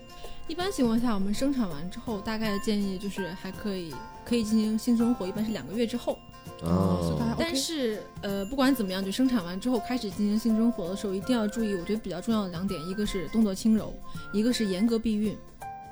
[0.48, 3.94] 一般情况下，我们生产完之后，大概的建议就是还可以
[4.26, 6.18] 可以进行性生活，一般是两个月之后。
[6.64, 13.94] 哦，但是呃，不管怎么样，就生产完之后开始进行性生活的时候，一定要注意，我觉得比较重要的两点，一个是动作轻柔，
[14.34, 15.38] 一个是严格避孕。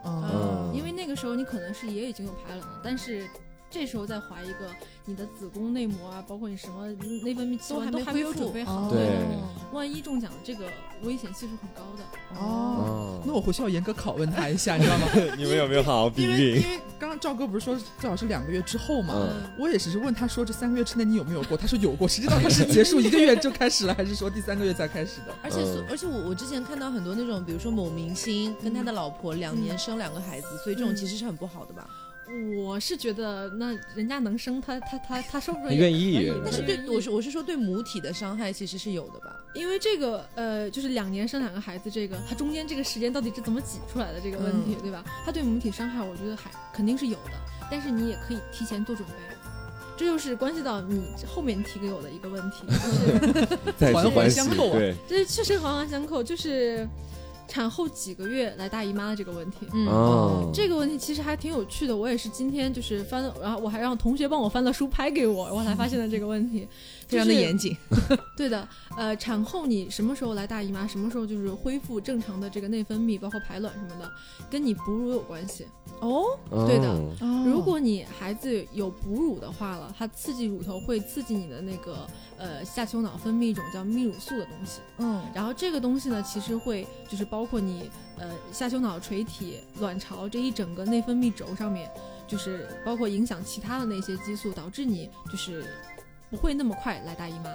[0.03, 3.27] 哦嗯因为那个时候你可能是也已经有排卵了，但是
[3.73, 4.69] 这时候再怀一个，
[5.05, 6.87] 你的子宫内膜啊，包括你什么
[7.23, 9.09] 内分泌器官都还没都还没有准备好，哦对
[9.73, 10.65] 万一中奖，这个
[11.01, 12.03] 危险系数很高的。
[12.39, 15.07] 哦，那哦，我回去要严格拷问他一下，你知道吗？
[15.35, 16.61] 你们有没有好好避因为孕？
[16.61, 19.15] 因为刚刚赵哥不是说最好是两个月之后嘛？
[19.17, 25.33] 嗯我也只是问他说这三个月之内你有没有过，他说有过，谁知道他是结束一个月就开始了，还是说第三个月才开始的？
[25.41, 25.59] 而且
[25.89, 31.87] 而且我我之前看到很多那种，比如说某明星跟他的老婆两年嗯生两个孩子，所以这种嗯其实是很不好的吧？
[32.65, 39.35] 我是觉得，那人家能生，他他他他说不准他也愿意可以但是对对我是我是说对母体的伤害其实是有的吧？
[39.53, 45.03] 因为这个呃，就是两年生两个孩子，这个它中间这个时间到底是怎么挤出来的这个问题，嗯对吧？
[45.25, 47.31] 他对母体伤害，我觉得还肯定是有的，
[47.69, 49.13] 但是你也可以提前做准备。
[49.95, 56.87] 这就是关系到你后面提给我的一个问题，就是 环环相扣啊对，这确实环环相扣，就是
[57.53, 59.67] 产后几个月来大姨妈的这个问题。
[59.73, 66.67] 嗯哦，这个问题其实还挺有趣的，我也是今天就是翻，然后我还让同学帮我翻了书拍给我，我才发现了这个问题，
[67.07, 67.77] 非常的严谨。
[68.35, 74.11] 对的，呃，产后你什么时候来大姨妈，什么时候就是恢复正常的这个内分泌，包括排卵什么的，
[74.49, 75.67] 跟你哺乳有关系。
[75.99, 76.89] 哦，对的。
[76.89, 77.43] 哦。
[77.45, 85.23] 如果你孩子有哺乳的话了，它刺激乳头会刺激你的那个呃下丘脑分泌一种叫泌乳素的东西，嗯。
[85.33, 91.89] 然后这个东西呢，其实会就是包括你呃下丘脑垂体、卵巢这一整个内分泌轴上面，
[92.27, 95.65] 就是包括影响其他的那些激素，导致你就是
[96.29, 97.49] 不会那么快来大姨妈。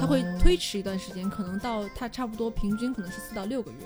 [0.00, 3.78] 它会推迟一段时间，可能到它差不多平均可能是四到六个月。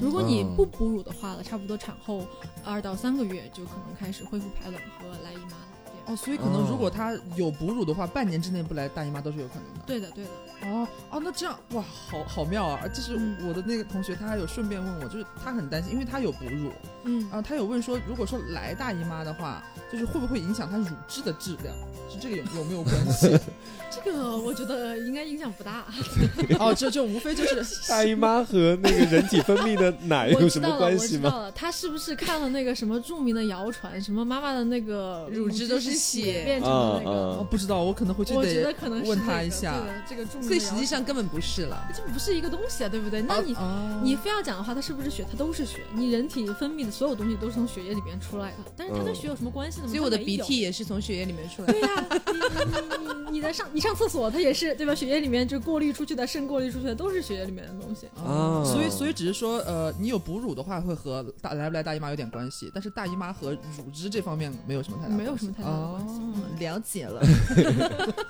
[0.00, 2.26] 如果你不哺乳的话了，差不多产后
[2.64, 5.66] 二到三个月就可能开始恢复排卵和来姨妈了。
[6.06, 9.80] 哦，所以可能如果她有哺乳的话，半年之内不来大姨妈都是有可能的。
[9.86, 10.30] 对的，对的。
[10.62, 12.86] 哦哦，那这样哇，好好妙啊！
[12.88, 16.70] 就是嗯我的那个同学，他还有顺便问我，就是他很担心，因为他有哺乳
[17.04, 21.74] 嗯啊，他有问说，如果说来大姨妈的话，就是会不会影响她乳汁的质量？
[22.10, 23.38] 是这个有有没有关系？
[23.90, 25.84] 这个我觉得应该影响不大。
[26.58, 31.28] 哦，这就无非就是大姨妈和那个人体分泌的奶 我有什么知道了，我关系吗？
[31.28, 37.10] 知道了，他是不是看了那个什么著名的谣传，什么妈妈的那个乳汁都是是血变成的那个？
[37.10, 41.88] 哦，不知道，我可能回去我觉得得可能是问他一下对的这个著名的所以实际上根本不是了。
[41.94, 43.22] 这不是一个东西啊，对不对？
[43.22, 45.24] 那你、哦你非要讲的话，它是不是血？
[45.30, 45.80] 它都是血。
[45.92, 49.86] 你人体分泌的所有东西都是从血液里面出来的，但是它跟嗯血有什么关系呢？
[49.86, 51.72] 所以我的鼻涕也是从血液里面出来的。
[51.72, 54.94] 对呀、你你你你的上你上厕所，它也是对吧？
[54.94, 58.06] 血液里面就过滤出去的，肾过滤出去的都是血液里面的东西。
[58.24, 67.22] 哦所以所以只是说，呃，你有哺乳的话，会和大来不来大姨妈有点关系，但是大姨妈和乳汁这方面没有什么太大，没有什么太大的关系了解了。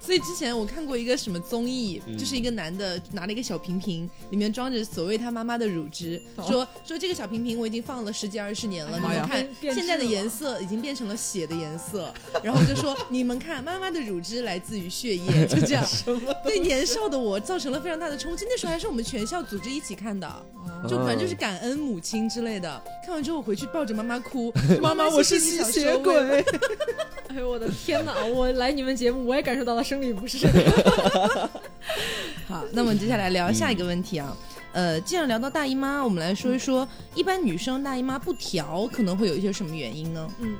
[0.00, 12.10] 所以之前我看过一个什么综艺，嗯就是一个男的拿了一个小瓶瓶，里面装着所谓他妈妈的乳汁，哦说说这个小瓶瓶我已经放了十几二十年了，哎你们看现在的颜色已经变成了血的颜色，
[12.42, 15.84] 然后就说你们看妈妈的乳汁来自于血液，就这样，
[16.42, 18.46] 对年少的我造成了非常大的冲击。
[18.48, 22.82] 那时候还是我们全校组织一起看的，哦就反正就是感恩母亲之类的。
[23.04, 26.14] 看完之后我回去抱着妈妈哭， 妈妈，我是吸血鬼。
[27.28, 28.24] 哎呦我的天哪！
[28.24, 30.46] 我来你们节目，我也感受到了生理不适。
[32.46, 34.34] 好，那我们接下来聊下一个问题啊。
[34.76, 40.28] 呃，既然聊到大姨妈，我们来说一说，一般女生大姨妈不调可能会有一些什么原因呢？
[40.38, 40.54] 嗯。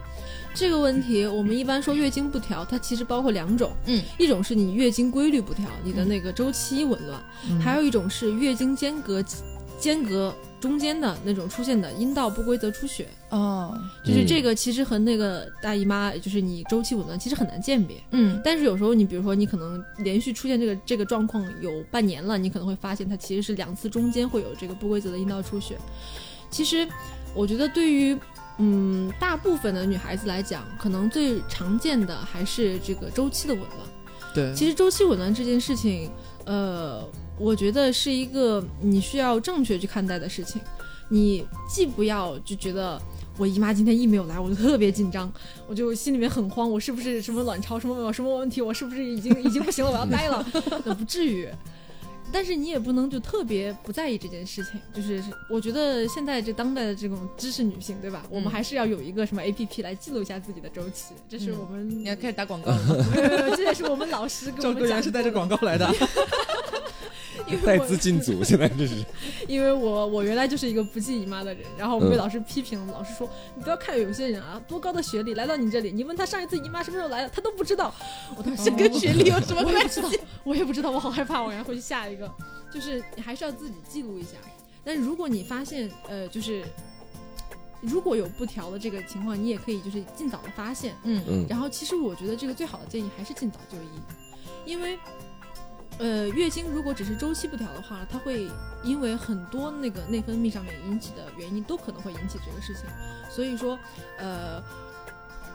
[0.54, 7.60] 这个问题，我们一般说月经不调，它其实包括两种，嗯，一种是你月经规律不调，你的那个周期紊乱，嗯。
[7.60, 9.22] 还有一种是月经间隔
[9.78, 17.96] 间隔中间的那种出现的阴道不规则出血，哦，就是这个其实和那个大姨妈，就是你周期紊乱，其实很难鉴别。
[18.12, 25.76] 嗯但是有时候你比如说你可能连续出现这个这个状况有半年了，你可能会发现它其实是两次中间会有这个不规则的阴道出血。
[26.50, 26.86] 其实
[27.34, 28.16] 我觉得对于
[28.58, 33.72] 嗯大部分的女孩子来讲，可能最常见的还是这个周期的紊乱。
[34.34, 36.10] 对，其实周期紊乱这件事情，
[36.44, 37.02] 呃，
[37.38, 40.60] 我觉得是一个你需要正确去看待的事情。
[41.08, 43.00] 你既不要就觉得
[43.38, 45.32] 我姨妈今天一没有来，我就特别紧张，
[45.68, 48.60] 我就心里面很慌，我是不是什么卵巢什么什么问题？
[48.60, 49.90] 我是不是已经 已经不行了？
[49.92, 50.44] 我要呆了？
[50.84, 51.48] 那不至于。
[52.32, 54.80] 但是你也不能就特别不在意这件事情。
[54.92, 58.24] 就是我觉得现在这当代的这种知识女性，对吧？
[58.28, 61.88] 我们还是要有一个什么 A P P 来记录一下自己的周期，这是嗯我们。
[62.02, 63.06] 你要开始打广告了？
[63.14, 65.86] 没有没有，这也是我们老师跟我赵们讲 是带着广告来的，
[67.64, 69.04] 带因为我资进组，现在这是。
[69.46, 77.94] 因为我我原来就是一个不记姨妈的人，然后我们被嗯老师批评，老师说你不要看有些人啊，多高的学历来到你这里，你问他上一次姨妈什么时候来的，他都不知道。
[78.36, 80.16] 我当时这跟学历有什么关 系我也不知？
[80.16, 82.30] 道， 我也不知道，我好害怕，我然后回去下一个。
[82.72, 84.30] 就是你还是要自己记录一下，
[84.84, 86.62] 但是如果你发现呃，就是
[87.80, 91.22] 如果有不调的这个情况，你也可以就是尽早的发现，嗯。
[91.28, 91.46] 嗯。
[91.48, 93.88] 然后其实我觉得这个最好的建议还是尽早就医，
[94.66, 94.98] 因为
[95.98, 98.50] 呃月经如果只是周期不调的话，它会
[98.82, 102.84] 因为很多那个内分泌上面引起的原因都可能会引起这个事情，
[103.30, 103.78] 所以说
[104.18, 104.62] 呃。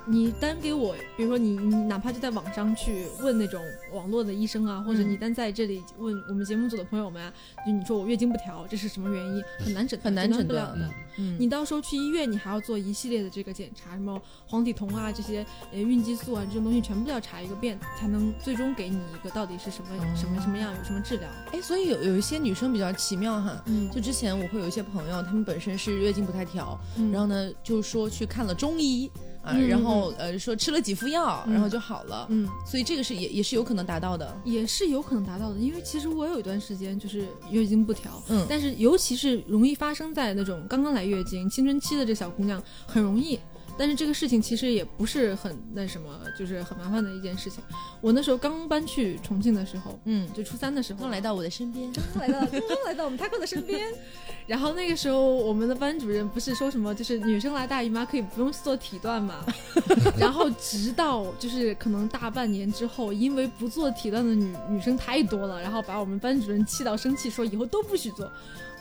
[0.06, 3.62] 你单给我，比如说你你哪怕就在网上去问那种
[3.94, 7.34] 网络的医生啊，或者嗯你单在这里问我们节目组的朋友们啊，
[7.66, 9.44] 就你说我月经不调，这是什么原因？
[9.60, 10.90] 很难诊断，很难诊诊断的。
[11.18, 21.30] 嗯你到时候去医院，你还要做一系列的这个检查，什么黄体酮啊这些呃孕激素啊这种东西全部都要查一个遍，才能最终给你一个到底是什么、哦什么什么样，有什么治疗。
[21.52, 29.12] 哎，所以有有一些女生比较奇妙哈，嗯就之前我会有一些朋友，她们本身是月经不太调，嗯然后呢就说去看了中医
[29.44, 34.36] 啊，嗯然后呃说吃了几副药，嗯然后就好了，嗯，所以这个是也也是有可能达到的。
[34.44, 43.40] 也是有可能达到的，因为其实我有一段时间就是月经不调，嗯但是尤其是容易发生在那种刚刚来月经、青春期的这小姑娘，很容易。
[43.82, 47.64] 但是这个事情其实也不是很那什么，就是很麻烦的一件事情。
[48.00, 53.88] 我那时候刚搬去重庆的时候，嗯，就初三的时候，刚来到我的身边，刚来到刚刚来到我们 Taco 的身边，
[54.46, 59.44] 然后那个时候我们的班主任不是说什么，就是女生来大姨妈可以不用做体锻嘛，
[60.16, 68.32] 然后直到就是可能大半年之后，因为不做体锻的女女生太多了，然后把我们班主任气到生气，说以后都不许做。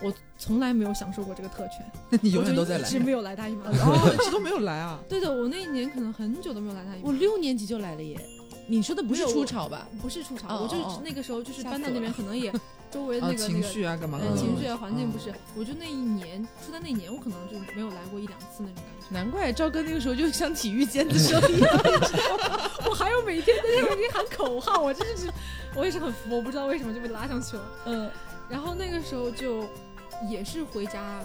[0.03, 2.98] 我从来没有享受过这个特权， 那你永我就远都在来一直。
[2.98, 3.66] 没有来大姨妈。
[3.66, 4.89] 哦，一直都没有来啊！
[5.09, 7.12] 对的，我那一年可能很久都没有来大姨我。
[7.12, 8.18] 六年级就来了耶。
[8.66, 9.88] 你说的不是没有初潮吧？
[10.01, 12.53] 不是出场，哦我就那个时候就是吓搬到那边，可能也
[12.88, 14.36] 周围那啊，个、那个情绪啊，干嘛呃的？
[14.36, 19.07] 情绪啊，环境嗯不是，我就那一年初三那一年，我可能就没有来过一两次那种感觉。
[19.12, 21.68] 难怪赵哥那个时候就像体育尖子生一样。
[22.88, 25.28] 我还有每天在那边喊口号，我真的是，
[25.74, 27.62] 我也是很服，我不知道为什么就被拉上去了。
[27.86, 28.09] 嗯，
[28.49, 29.64] 然后那个时候就
[30.28, 31.20] 也是回家，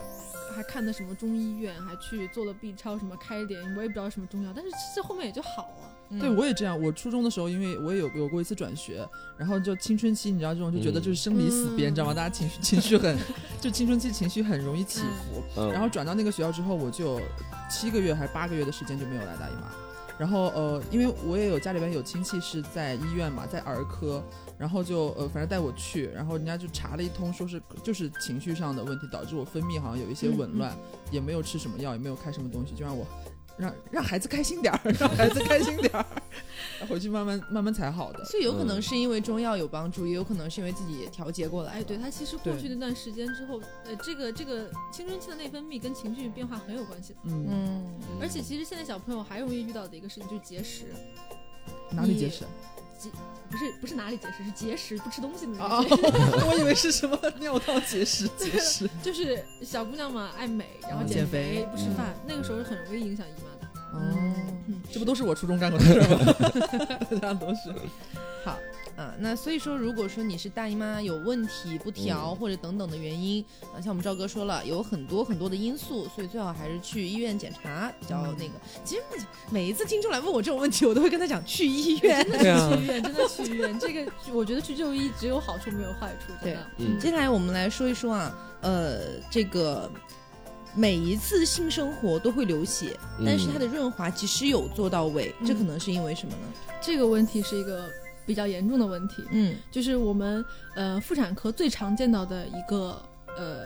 [0.56, 6.20] 还看的什么中医院，还去做了 B 超，什么开点，我也不知道什么中药，但是其实后面也就好了。
[6.20, 6.80] 对，我也这样。
[6.80, 9.06] 我初中的时候，因为我也有有过一次转学，
[9.38, 12.14] 然后就青春期，你知道这种就觉得就是生离死别，嗯你知道吗？
[12.14, 13.18] 大家情绪情绪很，
[13.60, 15.44] 就青春期情绪很容易起伏。
[15.58, 17.20] 嗯，然后转到那个学校之后，我就
[17.70, 19.70] 七个月还是八个月的时间就没有来大姨妈。
[20.18, 24.24] 然后呃，因为我也有家里边有亲戚是在医院嘛，在儿科，
[24.58, 30.76] 然后就呃反正带我去，然后人家就查了一通，说是就是情绪上的问题导致我分泌好像有一些紊乱，
[31.12, 33.06] 也没有吃什么药，也没有开什么东西，就让我
[33.58, 36.06] 让让孩子开心点儿，让孩子开心点儿，
[36.88, 38.24] 回去慢慢慢慢才好的。
[38.26, 41.74] 所以有可能是因为中药有帮助，也有可能是因为自己调节过来。
[41.74, 47.20] 哎，对，他其实过去那段时间之后，呃，这个这个青春期的内分泌跟情绪变化很有关系的。
[47.24, 50.86] 嗯，嗯，而且其实现在小朋友还容易遇到的一个事情就是节食，
[51.92, 52.18] 哪里
[52.98, 53.10] 结？
[53.50, 56.46] 不是不是哪里节食，是节食不吃东西的那哦个节食。
[56.50, 58.90] 我以为是什么尿道结石， 结石。
[59.04, 63.68] 就是小姑娘嘛，爱美，然后嗯减减肥不吃饭，那个时候是很容易影响姨妈的。
[63.94, 64.02] 哦，
[64.68, 66.34] 嗯，这不都是我初中干过的事儿吗？
[67.22, 67.74] 大家都是。
[68.44, 68.58] 好
[68.96, 73.44] 啊，那所以说，如果说你是大姨妈有问题不调、或者等等的原因
[73.74, 78.54] 啊，像我们赵哥说了，有很多很多的因素，所以最好还是去医院检查比较那个。
[78.84, 79.02] 其实
[79.50, 82.24] 每一次听众来问我这种问题，我都会跟他讲去医院。
[82.26, 86.58] 去医院真的去医院，这个我觉得去就医只有好处没有坏处，对。
[86.78, 89.92] 嗯接下来我们来说一说啊，呃，这个
[90.74, 96.48] 每一次性生活都会流血，但是它的润滑其实有做到位，嗯这可能是因为什么呢？
[96.82, 97.90] 这个问题是一个
[98.26, 99.56] 比较严重的问题，嗯。
[99.72, 100.44] 就是我们
[100.76, 103.02] 呃妇产科最常见到的一个
[103.38, 103.66] 呃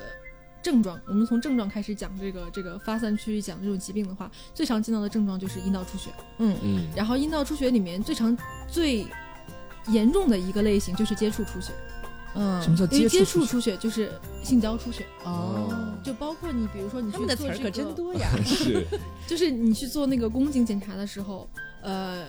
[0.61, 0.99] 症状。
[1.07, 6.09] 我们从症状开始讲这个这个发散区讲这种疾病的话，最常见到的症状就是阴道出血。
[6.39, 6.57] 嗯。
[6.61, 6.87] 嗯。
[6.95, 8.37] 然后阴道出血里面最常
[8.67, 9.05] 最
[9.87, 11.71] 严重的一个类型就是接触出血，
[12.35, 14.11] 嗯，什么叫因为接触触出血就是
[14.43, 18.29] 性交出血，哦，就包括你比如说你去他们的词儿可真多呀。
[18.45, 18.85] 是
[19.25, 21.49] 就是你去做那个宫颈检查的时候，
[21.81, 22.27] 呃，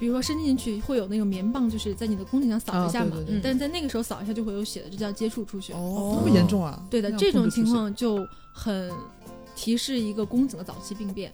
[0.00, 5.74] 比如说伸进去会有那个棉棒，就是在你的宫颈上扫一下嘛，啊对对对但是在那个时候扫一下就会有血的，这叫接触出血。
[5.74, 6.82] 哦，那么严重啊？
[6.90, 8.90] 对的，这种情况就很
[9.54, 11.30] 提示一个宫颈的早期病变。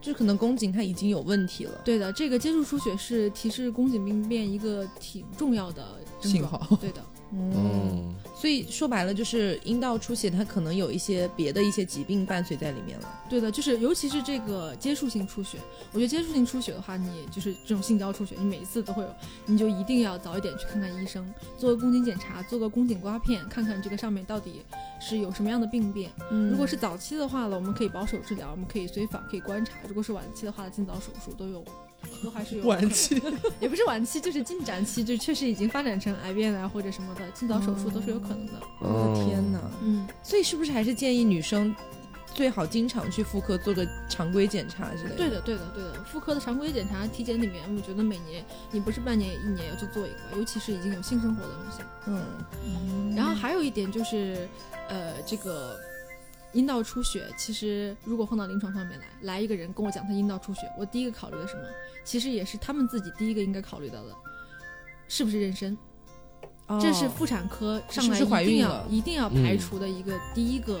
[0.00, 1.80] 就可能宫颈它已经有问题了。
[1.84, 7.00] 对的，这个接触出血是提示宫颈病变一个挺重要的症状信号对的，
[7.34, 13.08] 嗯，所以说白了就是阴道出血，它可能有一些别的一些疾病伴随在里面了。
[13.30, 15.56] 对的，就是尤其是这个接触性出血，
[15.92, 19.08] 我觉得接触性出血的话，你就是这种性交出血，你每一次都会有，
[19.46, 21.26] 你就一定要早一点去看看医生，
[21.56, 24.62] 做个宫颈检查，做个宫颈刮片，看看这个上面到底
[25.00, 26.10] 是有什么样的病变。
[26.30, 31.64] 嗯如果是早期的话了，我们可以保守治疗，我们可以随访，可以观察；如果是晚期的话，尽早手术都有，
[32.22, 33.20] 都还是有晚期，
[33.60, 38.52] 也不是晚期，就是进展期，就确实已经发展成癌变啊或者什么的，尽早手术都是有可能的。
[38.80, 39.60] 我的天哪！
[39.82, 41.74] 嗯，所以是不是还是建议女生
[42.34, 45.16] 最好经常去妇科做个常规检查之类的？
[45.16, 46.02] 对的，对的，对的。
[46.04, 51.84] 妇科的常规检查、体检里面，我觉得每年你不是半年、一年要去做一个，尤其是已经有性生活的女性。
[52.06, 54.48] 嗯，然后还有一点就是，
[54.88, 55.78] 呃，这个
[56.52, 61.62] 阴道出血，其实如果放到临床上面来，来一个人跟我讲他阴道出血，我第一个考虑的什么？
[62.04, 64.14] 其实也是他们自己第一个应该考虑到的，
[65.08, 65.76] 是不是妊娠？
[66.68, 70.80] 哦这是妇产科上来一定要一定要排除的一个第一个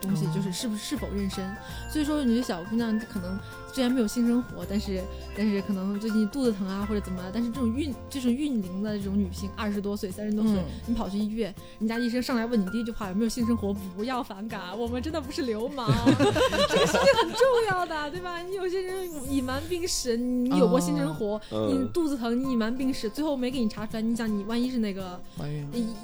[0.00, 0.32] 东西，哦。
[0.34, 1.42] 就是是不是是否妊娠。
[1.90, 3.38] 所以说，你的小姑娘可能
[3.72, 5.02] 虽然没有性生活，但是
[5.36, 10.64] 但是可能最近肚子疼啊或者怎么了，但是这种孕这种孕龄的这种女性，二十多岁、三十多岁，嗯。
[10.86, 15.88] 你跑去医院，人家医生上来问你第一句话有没有性生活，不要反感，我们真的不是流氓，
[16.68, 18.40] 这个事情很重要的，对吧？
[18.42, 25.20] 你有些人隐瞒病史，你有过性生活，你嗯，肚子疼，你隐瞒病史，最后没给你查出来，你想你万一是那个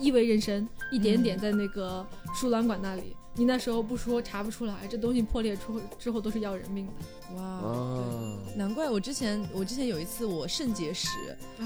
[0.01, 7.37] 异位妊娠，一点点在那个输卵管那里，你那时候不说查不出来，这东西破裂出之后都是要人命的。
[7.37, 7.43] 哇。
[7.43, 11.09] 啊，难怪我之前我之前有一次我肾结石，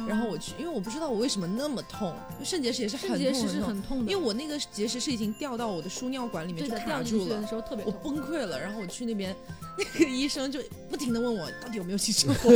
[0.09, 7.91] 然后我去，因为我不知道我为什么那么痛，肾结石也是很痛肾结石是很痛的，因为我那个结石是已经掉到我的输尿管里面就对掉卡住了进去的，时候特别我。
[7.93, 8.59] 崩溃了。
[8.61, 9.35] 然后我去那边，
[9.79, 12.51] 那个医生就不停的问我到底有没有性生活，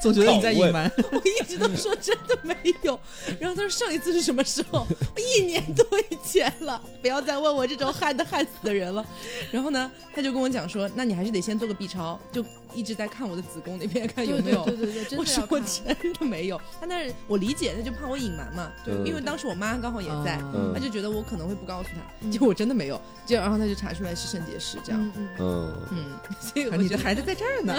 [0.00, 0.90] 总觉得你在隐瞒。
[1.12, 2.98] 我一直都说真的没有。
[3.38, 4.86] 然后他说上一次是什么时候？
[5.14, 9.04] 我一年多以前了，不要再问我这种害的害死的人了。
[9.50, 12.44] 然后呢，他就跟我讲说，那你还是得先做个 B 超，就
[12.74, 14.64] 一直在看我的子宫那边看有没有。
[14.64, 27.74] 对对对对，真我说我的没有，他那是我理解，他就怕我隐瞒嘛，对因为当时我妈刚好也在，嗯他就觉得我可能会不告诉他，嗯结果我真的没有，结果然后他就查出来是肾结石这样，嗯嗯，嗯，嗯，所以啊我觉得，你的孩子在这儿呢，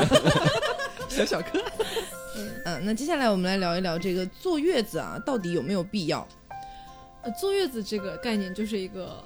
[1.09, 1.61] 小小哥。
[2.65, 6.27] 嗯，那接下来我们来聊一聊这个坐月子啊，到底有没有必要？
[7.21, 9.23] 呃，坐月子这个概念就是一个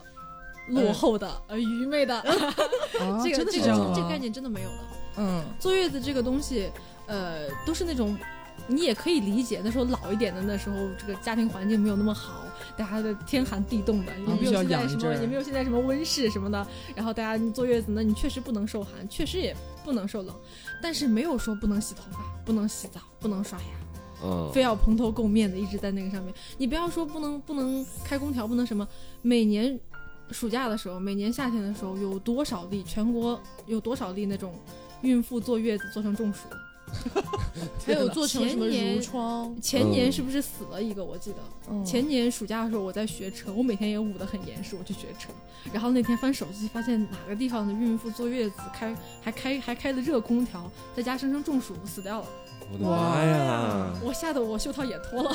[0.68, 2.24] 落后的、呃愚昧的，啊
[3.24, 4.80] 这个这个这个概念真的没有了。
[5.20, 6.70] 嗯坐月子这个东西，
[7.08, 8.16] 呃，都是那种
[8.68, 12.44] 你也可以理解，那时候老一点的那时候，这个家庭环境没有那么好，
[12.78, 16.68] 大家的天寒地冻的，也没有现在什么，也没有现在什么温室什么的。
[16.96, 20.36] 然后大家坐月子呢，你确实不能受寒，确实也不能受冷，
[20.84, 23.66] 但是没有说不能洗头发、不能洗澡、不能刷牙，
[24.24, 26.32] 嗯，非要蓬头垢面的一直在那个上面。
[26.60, 28.88] 你不要说不能不能开空调，不能什么，
[29.24, 29.80] 每年。
[30.32, 34.54] 暑假的时候，每年夏天的时候，有多少例全国有多少例那种
[35.02, 36.40] 孕妇坐月子做成中暑？
[37.86, 41.04] 还有做成什么前年褥疮， 前年嗯是不是死了一个？
[41.04, 41.38] 我记得、
[41.70, 45.30] 嗯前年暑假的时候我在学车，我每天也捂得很严实，我去学车。
[45.74, 52.28] 然后那天翻手机，发现哪个地方的孕妇坐月子开还开还开的热空调，在家生生中暑死掉了。
[52.72, 53.94] 我的妈呀！
[54.04, 55.32] 我吓得我袖套也脱了，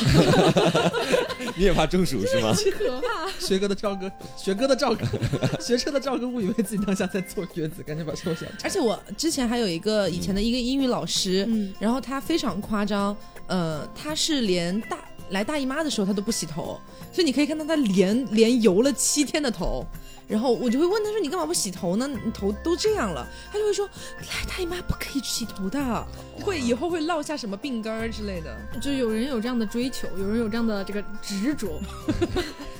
[1.57, 2.55] 你也怕中暑是吗？
[2.77, 3.31] 可怕。
[3.41, 5.05] 学哥的赵哥，学哥的赵哥，
[5.59, 13.17] 学车的赵哥误以为自己当下在坐月子，赶紧把车想而且我之前还有一个以前的一个英语老师，嗯，然后他非常夸张，
[13.47, 14.99] 呃，他是连大
[15.31, 16.79] 来大姨妈的时候他都不洗头，
[17.13, 19.87] 所以你可以看到他连连油了七天的头。
[20.29, 22.09] 然后我就会问他说：“你干嘛不洗头呢？
[22.09, 23.87] 你头都这样了。”他就会说
[24.21, 26.07] ：“来大姨妈不可以洗头的，
[26.41, 28.57] 会以后会落下什么病根儿之类的。
[28.81, 31.81] 就有人有这样的追求，有人有这样的这个执着。”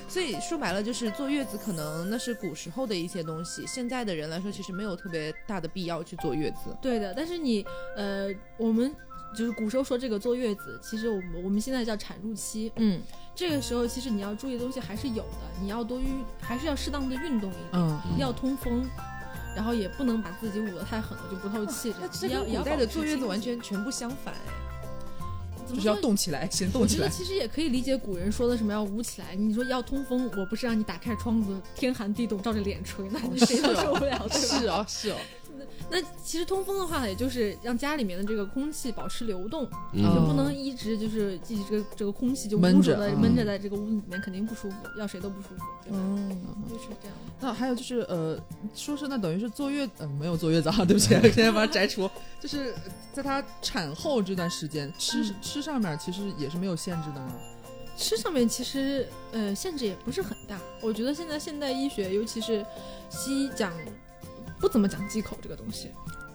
[0.07, 6.75] 所以说白了就是坐月子，可能那是古时候的一些东西，现在的人来说其实没有特别大的必要去坐月子。
[6.79, 7.65] 对的，但是你
[7.95, 8.95] 呃，我们
[9.35, 13.01] 就是古时候说这个坐月子，其实我们我们现在叫产褥期，嗯，
[13.35, 18.85] 这个时候其实你要注意的东西还是有的，你要多运，还是要适当的运动一点，嗯，要通风，
[19.55, 22.47] 然后也不能把自己捂得太狠了，就不透气这那样。
[22.47, 24.53] 也要这跟古代的坐月子完全全部相反哎。
[25.67, 25.95] 就是要？
[25.95, 27.05] 动起来，先动起来。
[27.05, 29.33] 我觉得其实也可以理解古人说的什么要捂起来。
[29.33, 34.27] 你说要通风，我不是让你打开窗子，天寒地冻照着脸吹，那你谁都受不了？
[34.29, 35.17] 是哦，是哦，
[35.91, 45.97] 那其实通风的话，也就是让家里面的这个空气保持流动，嗯就嗯不能一直就是继续这个这个空气就捂着的闷着嗯闷着在这个屋里面，肯定不舒服，要谁都不舒服，对吧？
[45.99, 47.17] 嗯，就是这样。
[47.39, 48.39] 那还有就是呃，
[48.73, 52.09] 说是那等于是坐月，呃，没有坐月子啊，对不起， 现在把它摘除。
[52.39, 52.73] 就是
[53.13, 57.31] 在她产后这段时间，吃、嗯吃上面其实也是没有限制的吗。
[57.95, 60.59] 吃上面其实呃限制也不是很大。
[60.81, 62.65] 我觉得现在现代医学，尤其是
[63.09, 63.71] 西医讲
[64.63, 65.89] 不怎么讲忌口这个东西。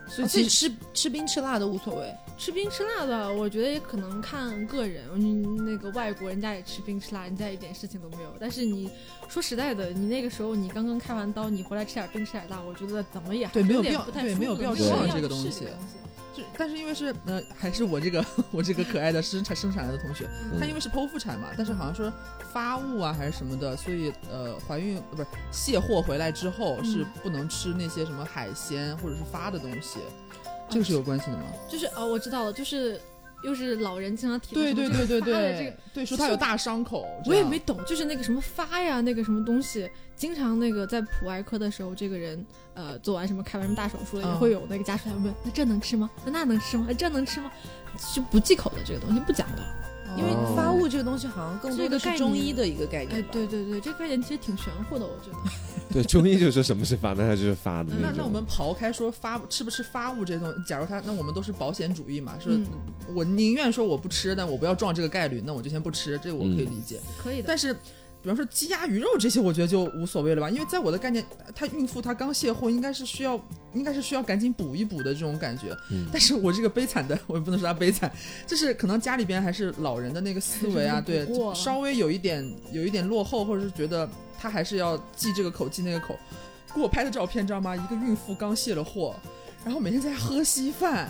[0.07, 2.15] 所以其实吃吃冰吃辣都无所谓。
[2.37, 5.07] 吃冰吃辣的，我觉得也可能看个人。
[5.15, 8.31] 嗯，那个外国人家也吃冰吃辣，人家一点事情都没有。
[8.39, 8.91] 但是你
[9.31, 15.65] 说实在的，你那个时候你刚刚开完刀，你回来吃点冰吃点辣，我觉得怎么也对没有必要对没有必要吃这个东西是
[16.35, 22.13] 就但是因为是呃，还是我这个 我这个可爱的生产生产来的同学，她因为是剖腹产嘛，但是好像说
[22.53, 29.99] 发物啊还是什么的，所以呃怀孕呃不是卸货回来之后是不能吃那些什么海鲜或者是发的东西，
[30.69, 31.45] 这个是有关系的吗？
[31.69, 33.01] 就是哦，我知道了，就是
[33.43, 35.77] 又是老人经常提的对对对对什么发的对，这个。
[35.95, 46.11] 对说他有大伤口，我也没懂，就是那个什么发呀，那个什么东西，经常那个在普外科的时候，这个人呃做完什么开完什么大手术了，也嗯会有那个家属来问，那这能吃吗？
[46.25, 46.87] 那那能吃吗？
[46.97, 47.51] 这能吃吗？
[48.15, 49.63] 就不忌口的这个东西不讲的。
[50.17, 53.23] 因为哦发物这个东西好像更多的是中医的一个概念。
[53.31, 55.39] 对对对，这个概念其实挺玄乎的，我觉得。
[55.93, 57.99] 对，中医就说什么是发，那它就是发的种。
[58.03, 62.67] 那那我们刨开说发吃不吃发物这些东西，假如他那我们都是保险主义嘛，说嗯
[63.15, 67.01] 我宁愿说我不吃，但我不要撞这个概率，那我就先不吃，这个我可以理解。
[67.17, 67.45] 可以的。
[67.49, 67.75] 但是，
[68.29, 71.25] 比方说鸡鸭鱼肉这些，我觉得就无所谓了吧，因为在我的概念，
[71.55, 73.41] 她孕妇她刚卸货，应该是需要，
[73.73, 75.75] 应该是需要赶紧补一补的这种感觉。
[75.91, 78.13] 嗯 但是我这个悲惨的，我也不能说她悲惨，
[78.47, 84.07] 就是可能家里边还是老人的那个思维啊， 对稍微有一点有一点落后，或者是觉得
[84.39, 86.15] 她还是要忌这个口忌那个口。
[86.75, 87.75] 给我拍的照片，知道吗？
[87.75, 89.17] 一个孕妇刚卸了货，
[89.65, 91.07] 然后每天在家喝稀饭，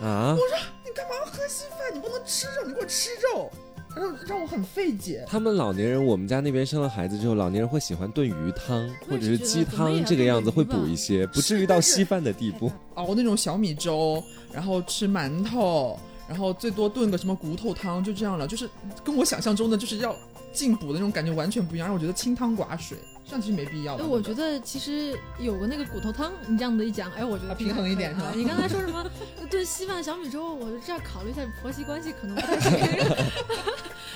[0.00, 1.94] 啊，我说你干嘛要喝稀饭？
[1.94, 3.52] 你不能吃肉，你给我吃肉，
[3.94, 5.24] 然后让我很费解。
[5.28, 12.70] 他们老年人，我们家那边生了孩子之后，老年人会喜欢炖鱼汤或者是鸡汤这个样子，会补一些，不至于到稀饭的地步。
[12.94, 14.22] 熬那种小米粥，
[14.52, 18.46] 然后吃馒头，然后最多炖个什么骨头汤，就这样了。
[18.46, 18.68] 就是
[19.04, 20.14] 跟我想象中的就是要
[20.52, 24.04] 进补的那种感觉完全不一样，让我觉得清汤寡水，这样其实没必要的。
[24.04, 29.04] 哎，我觉得其实有个那个骨头汤，你这样子一讲，哎，我觉得啊平衡一点是吧啊你刚才说什么
[29.50, 32.78] 炖稀饭、 小米粥，我就这样考虑一下婆媳关系可能不太行。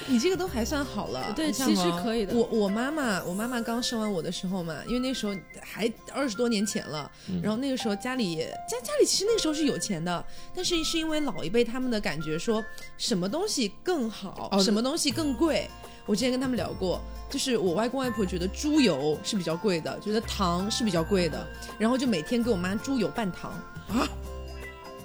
[0.09, 1.33] 你这个都还算好了。
[1.35, 2.35] 对，其实可以的。
[2.35, 12.65] 我我妈妈，我妈妈刚生完我的时候嘛，因为那时候还二十多年前了，嗯然后那个时候家里家家里其实那个时候是有钱的，但是是因为老一辈他们的感觉说
[12.97, 15.69] 什么东西更好，哦什么东西更贵。
[16.07, 21.47] 我之前跟他们聊过，就是我外公外婆觉得猪油是比较贵的，觉得糖是比较贵的，
[21.79, 23.51] 然后就每天给我妈猪油拌糖
[23.89, 24.09] 啊。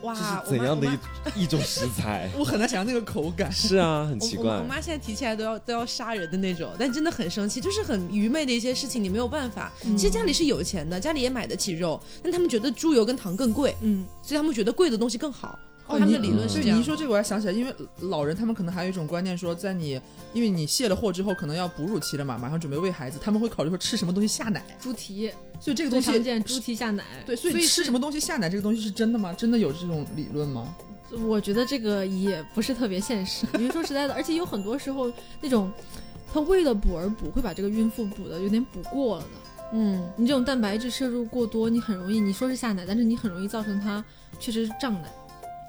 [0.04, 0.88] 哇，这是怎样的
[1.36, 2.28] 一一种食材？
[2.36, 3.52] 我很难想象那个口感。
[3.54, 4.64] 是啊，很奇怪我。
[4.64, 9.72] 妈现在提起来都要都要杀人的那种，但真的很生气，就是很愚昧的一些事情，你没有办法。
[9.86, 15.60] 嗯其实家里是有钱的，家里也买得起肉，但他们觉得猪油跟糖更贵，嗯，所以他们觉得贵的东西更好。
[15.92, 16.86] 哦他们的理论是这样你一。
[16.86, 20.00] 说这个，我还想起来，因为老人他们可能还有一种观念，说在你
[20.34, 27.04] 因为你卸了货之后，可能要哺乳期了嘛，马上准备喂孩子，他们会考虑说吃什么东西下奶，猪蹄所以这个东西常见，猪蹄下奶。
[27.26, 29.34] 对，所以所以吃什么东西下奶这个东西是真的吗？
[29.34, 30.76] 真的有这种理论吗？
[31.28, 35.12] 我觉得这个也不是特别现实，因为说实在的，而且有很多时候
[35.42, 35.70] 那种
[36.34, 39.30] 他为了补而补，会把这个孕妇补的有点补过了的。
[39.74, 44.04] 嗯，你这种蛋白质摄入过多，你很容易你说是下奶，但是你很容易造成它
[44.40, 45.10] 确实是胀奶，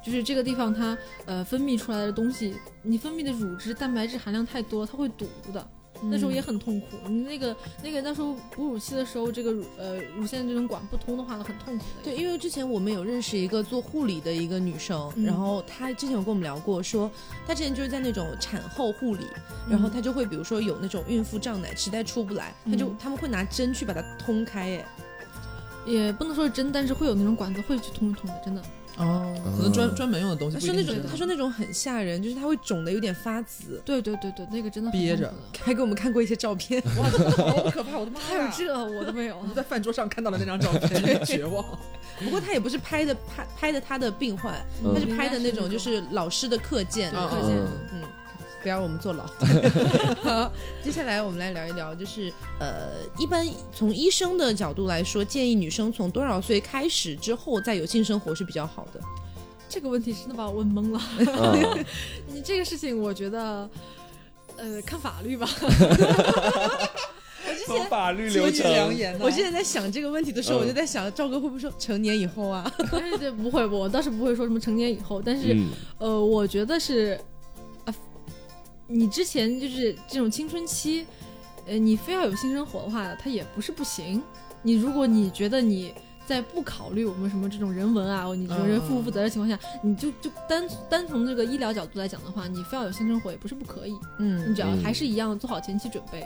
[0.04, 0.96] 就是这个地方它
[1.26, 5.66] 呃分泌出来的东西，你分泌的乳汁蛋白质含量太多，它会堵的。
[6.04, 12.02] 那时候也很痛苦，你那个那个那时候哺乳期的时候，这个乳呃乳腺这种管不通的话，很痛苦的。
[12.02, 17.08] 对，因为之前我们有认识一个做护理的一个女生，嗯然后她之前有跟我们聊过说，
[17.46, 19.24] 她之前就是在那种产后护理，
[19.70, 24.84] 然后她就会比如说有那种孕妇胀奶实在出不来，她就嗯他们会拿针去把它通开，哎，
[25.86, 28.62] 也不能说是针，但是会有那种管子会去通一通的，真的。
[28.98, 30.84] 哦，可能专嗯专门用的东西他说那。
[30.84, 36.82] 种他说那种很吓人，就是他会肿的有点发紫，对对对对，那个真的憋着还给我们看过一些照片。
[36.98, 37.98] 哇，真的好可怕！
[37.98, 38.48] 我的妈还有！
[38.56, 39.42] 这我都没有我。
[39.42, 41.64] 们在饭桌上看到了那张照片， 绝望。
[42.20, 44.54] 不过他也不是拍的拍拍的他的病患，
[44.94, 48.02] 他是拍的那种就是老师的课件，课件嗯嗯，
[48.62, 49.24] 不要让我们坐牢。
[50.22, 50.52] 好，
[50.82, 59.00] 接下来我们来聊一聊，就是呃，一般从医生的角度来说，建议女生从多少岁开始之后再有性生活是比较好的。
[59.68, 60.98] 这个问题真的把我问懵了。
[60.98, 61.56] 啊，
[62.28, 63.68] 你这个事情，我觉得，
[64.56, 65.48] 呃，看法律吧。
[67.44, 72.70] 我之前法律流程良言呐我之前在想这个问题的时候，嗯我就在想，赵哥会不会说成年以后啊？
[72.90, 77.31] 对对不会，我倒是不会说什么成年以后，但是、嗯呃，我觉得是，啊，
[78.92, 81.06] 你之前就是这种青春期，
[81.66, 84.22] 呃，你非要有性生活的话，它也不是不行。
[84.62, 85.92] 你如果你觉得你
[86.26, 96.20] 在不考虑我们什么这种人文啊，你这种人负不负责的情况下，你就就单单从这个医疗角度来讲的话，你非要有性生活也不是不可以，嗯你只要嗯还是一样做好前期准备，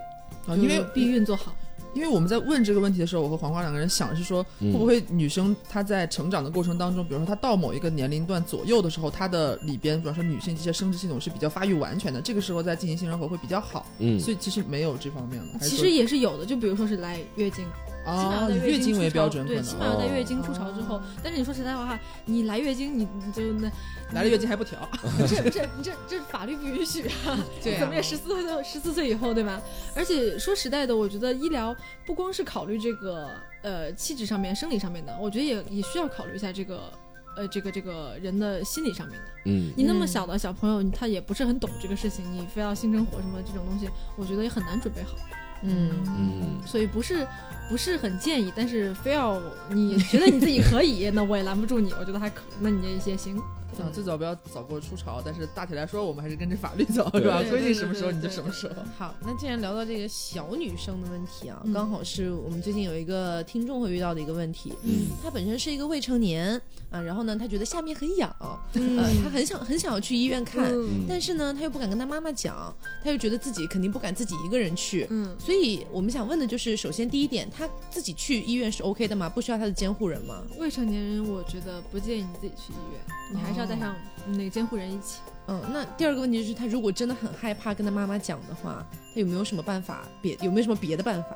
[0.47, 1.55] 啊，因为就避孕做好。
[1.97, 13.87] 因为我们在问这个问题的时候，我和黄瓜两个人想的是说，嗯会不会女生她在成长的过程当中，比如说她到某一个年龄段左右的时候，她的里边，比方说女性这些生殖系统是比较发育完全的，这个时候再进行性生活会比较好。
[13.99, 15.49] 嗯，所以其实没有这方面了。
[15.55, 17.65] 还是说其实也是有的，就比如说是来月经，
[18.07, 21.01] 起码啊，要在以月经为标准对起能码要在月经初潮之后。
[21.23, 23.71] 但是你说实在话哈，你来月经，你你就那
[24.15, 24.89] 来了月经还不调，
[25.27, 27.37] 这这你这这法律不允许啊！
[27.63, 29.61] 对啊怎么也十四岁都十四岁以后对吧？
[29.97, 31.75] 而且说实在的，我觉得医疗
[32.07, 33.29] 不光是考虑这个
[33.63, 36.93] 呃气质上面、生理上面的，我觉得也也需要考虑一下这个
[37.37, 39.25] 呃这个这个人的心理上面的。
[39.47, 45.17] 嗯你那么嗯小的小朋友，他也不是很懂这个事情，你非要性生活什么这种东西，我觉得也很难准备好。
[45.63, 47.27] 嗯嗯所以不是
[47.69, 49.41] 不是很建议，但是非要
[49.71, 51.93] 你觉得你自己可以， 那我也拦不住你。
[51.99, 53.41] 我觉得还可，那你也也行。
[53.85, 57.43] 啊，最早不要早过初潮，但是大体来说，我们还是跟着法律走，是吧？
[57.51, 58.75] 规定什么时候你就什么时候。
[58.99, 64.73] 好，那既然聊到这个小女生的问题啊，嗯刚好是我们最近有一个听众会遇到的一个问题。
[64.83, 66.61] 嗯她本身是一个未成年
[66.91, 68.35] 啊，然后呢，她觉得下面很痒，
[68.75, 75.07] 嗯呃，她很想很想要去医院看，嗯但是呢，她又不敢跟她妈妈讲，她又觉得自己肯定不敢自己一个人去。
[75.11, 79.29] 嗯，所以我们想问的就是，首先第一点，她自己去医院是 OK 的吗？
[79.29, 80.43] 不需要她的监护人吗？
[80.59, 83.01] 未成年人我觉得不建议你自己去医院，
[83.33, 83.95] 你还是要带上
[84.29, 85.21] 那个监护人一起。
[85.49, 90.03] 嗯，那第二个问题就是，他如果真的很害怕跟他妈妈讲的话，他有没有什么办法？
[90.21, 91.29] 别有没有什么别的办法？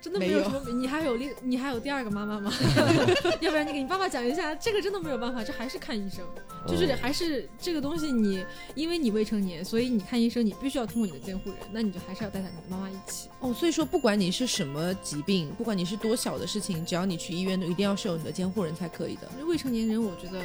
[0.00, 2.52] 真的没有什么，你还有另你还有第二个妈妈吗？
[3.42, 6.24] 要不然你给你爸爸讲一下，这个真的没有办法，这还是看医生，
[6.68, 8.44] 就是嗯还是这个东西你，
[8.76, 13.28] 因为你未成年，所以你看医生你必须要通过你的监护人，那你就还是要带上你的妈妈一起。
[13.40, 19.28] 哦，所以说不管你是什么疾病，不管你是多小的事情，只要你去医院，都一定要是有你的监护人才可以的。
[19.48, 20.40] 未成年人我觉得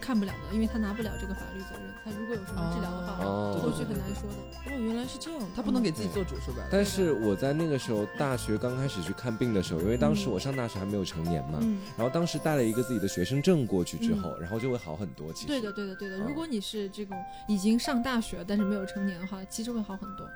[0.00, 4.74] 看不了的，因为他拿不了这个法律责任，他如果有什么治疗的话，哦后续很难说的。
[4.74, 6.68] 哦，原来是这样，他不能给自己做主，说白了。
[6.72, 15.32] 但是我在那个时候大学刚开始去看病的时候，因为当时我上大学还没有成年嘛，嗯，然后当时带了一个自己的学生证过去之后，然后就会好很多。
[15.32, 16.16] 其实对的，对的，对的。
[16.16, 20.26] 哦如果你是这种已经上大学但是没有成年的话，其实会好很多。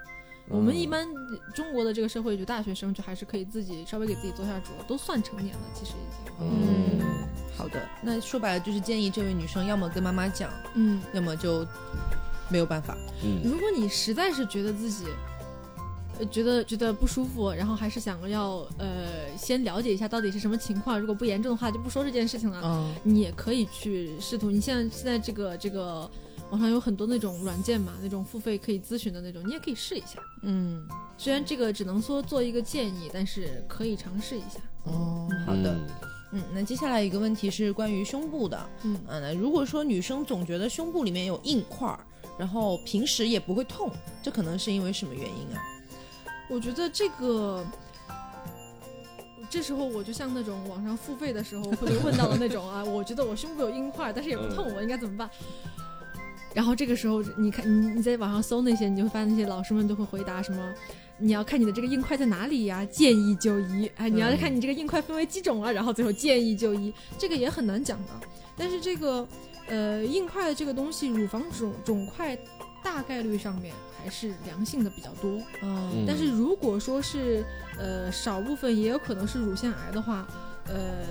[0.51, 1.09] 嗯我们一般
[1.55, 6.35] 中国的这个社会，就大学生就还是可以自己稍微给自己做下主，都算成年了，其实已经。
[6.41, 7.01] 嗯
[7.57, 7.81] 好的。
[8.03, 11.67] 那说白了就是建议这位女生要么跟妈妈讲，嗯，要么就
[12.49, 12.97] 没有办法。
[13.23, 15.05] 嗯如果你实在是觉得自己。
[16.17, 22.61] 呃，觉得觉得不舒服，然后还是想要呃先了解一下到底是什么情况，如果不严重的话就不说这件事情了。
[22.63, 26.09] 嗯，你也可以去试图，你现在现在这个这个
[26.55, 30.23] 网上有很多那种软件嘛，那种付费可以咨询的那种，你也可以试一下。
[30.43, 30.87] 嗯，
[31.19, 34.61] 虽然这个只能说做一个建议，但是可以尝试一下。
[34.85, 35.75] 哦，好的。
[35.75, 35.89] 嗯
[36.31, 38.71] 嗯，那接下来一个问题是关于胸部的。
[38.85, 41.99] 嗯啊，那如果说女生总觉得胸部里面有硬块儿，
[42.39, 43.91] 然后平时也不会痛，
[44.23, 45.61] 这可能是因为什么原因啊？
[46.49, 47.67] 我觉得这个，
[49.51, 55.29] 这时候我就像那种网上付费的时候会被问到的那种啊， 我觉得我胸部有硬块，但是也不痛，我应该怎么办？
[56.55, 60.75] 然后这个时候，你看你你在网上搜那些，你就会发现那些老师们都会回答什么。
[61.19, 63.91] 你要看你的这个硬块在哪里呀，建议就医。
[63.97, 68.09] 哎，你要看你这个硬块分为几种啊，然后最后建议就医，这个也很难讲的。
[68.57, 69.27] 但是这个，
[69.67, 72.37] 呃，硬块的这个东西，乳房肿肿块
[72.83, 75.41] 大概率上面还是良性的比较多。
[75.63, 77.45] 嗯但是如果说是
[77.79, 80.27] 呃少部分也有可能是乳腺癌的话，
[80.67, 81.05] 呃，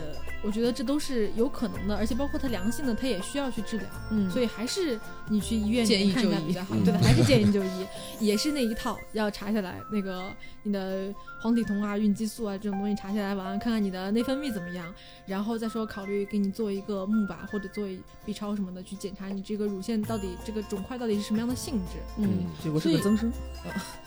[0.43, 4.99] 我觉得这都是有可能的，而且包括它良性的，它也需要去治疗，嗯，所以还是
[5.29, 6.75] 你去医院建议看一下就医比较好。
[6.75, 7.85] 嗯对的，还是建议 就医，
[8.19, 10.23] 也是那一套，要查下来那个
[10.63, 14.93] 你的黄体酮啊、孕激素啊这种东西查下来完，看看你的内分泌怎么样，
[15.25, 21.99] 然后再说考虑给你做一个钼靶或者做一 B 超什么的去检查你这个乳腺到底这个肿块到底是什么样的性质。
[22.17, 23.31] 嗯结果是个增生。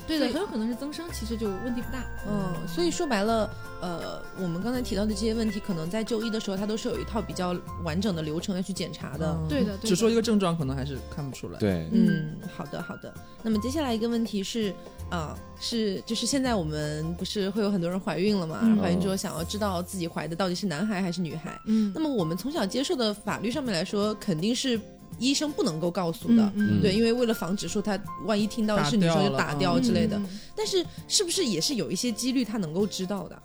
[0.07, 2.05] 对的，很有可能是增生，其实就问题不大。
[2.29, 9.37] 嗯，所以说白了，呃，我们刚才提到的这些问题，可能在就医的时候，它都是有一套比较完整的流程要去检查的。
[9.41, 13.13] 嗯对的对的只说一个症状，可能还是看不出来。，对，嗯，好的好的。
[13.43, 14.75] 那么接下来一个问题是，
[15.11, 18.61] 啊、是就是现在我们不是会有很多人怀孕了嘛？
[18.63, 21.59] 嗯怀孕之后想要知道自己怀的到底是男孩还是女孩。
[21.67, 24.81] 嗯那么我们从小接受的法律上面来说，肯定是
[25.19, 26.53] 医生不能够告诉的。
[26.57, 30.27] 嗯对，因为为了防止说他万一听到是女生就打打掉掉之类的，嗯
[30.57, 33.43] 但是是不是也是有一些几率他能够知道的？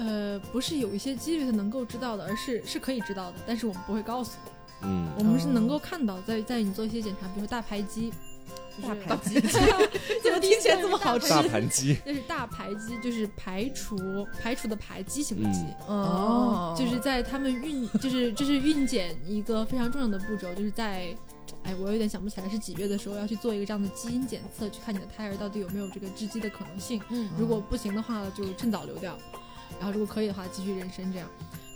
[0.00, 5.08] 呃，不是有一些几率他能够知道的，而是是可以知道的，但是我们不会告诉你，嗯。
[5.18, 8.10] 我们是能够看到，在在你做一些检查，比如说大排畸，
[8.82, 9.38] 大排畸
[10.24, 11.28] 怎么听起起来这么好吃？
[11.28, 15.66] 大盘鸡， 那是大排畸，就是排除排除的排畸形的畸。
[15.86, 21.14] 哦，就是在他们孕， 就是就是孕检一个非常重要的步骤，就是在，
[21.62, 27.02] 哎，我有点想不起来是几月的时候要去做一个这样的基因检测，去看你的胎儿到底有没有这个致畸的可能性。
[27.10, 27.28] 嗯。
[27.38, 29.12] 如果不行的话，就趁早流掉；
[29.80, 31.12] 然后如果可以的话，继续妊娠。
[31.12, 31.26] 这样，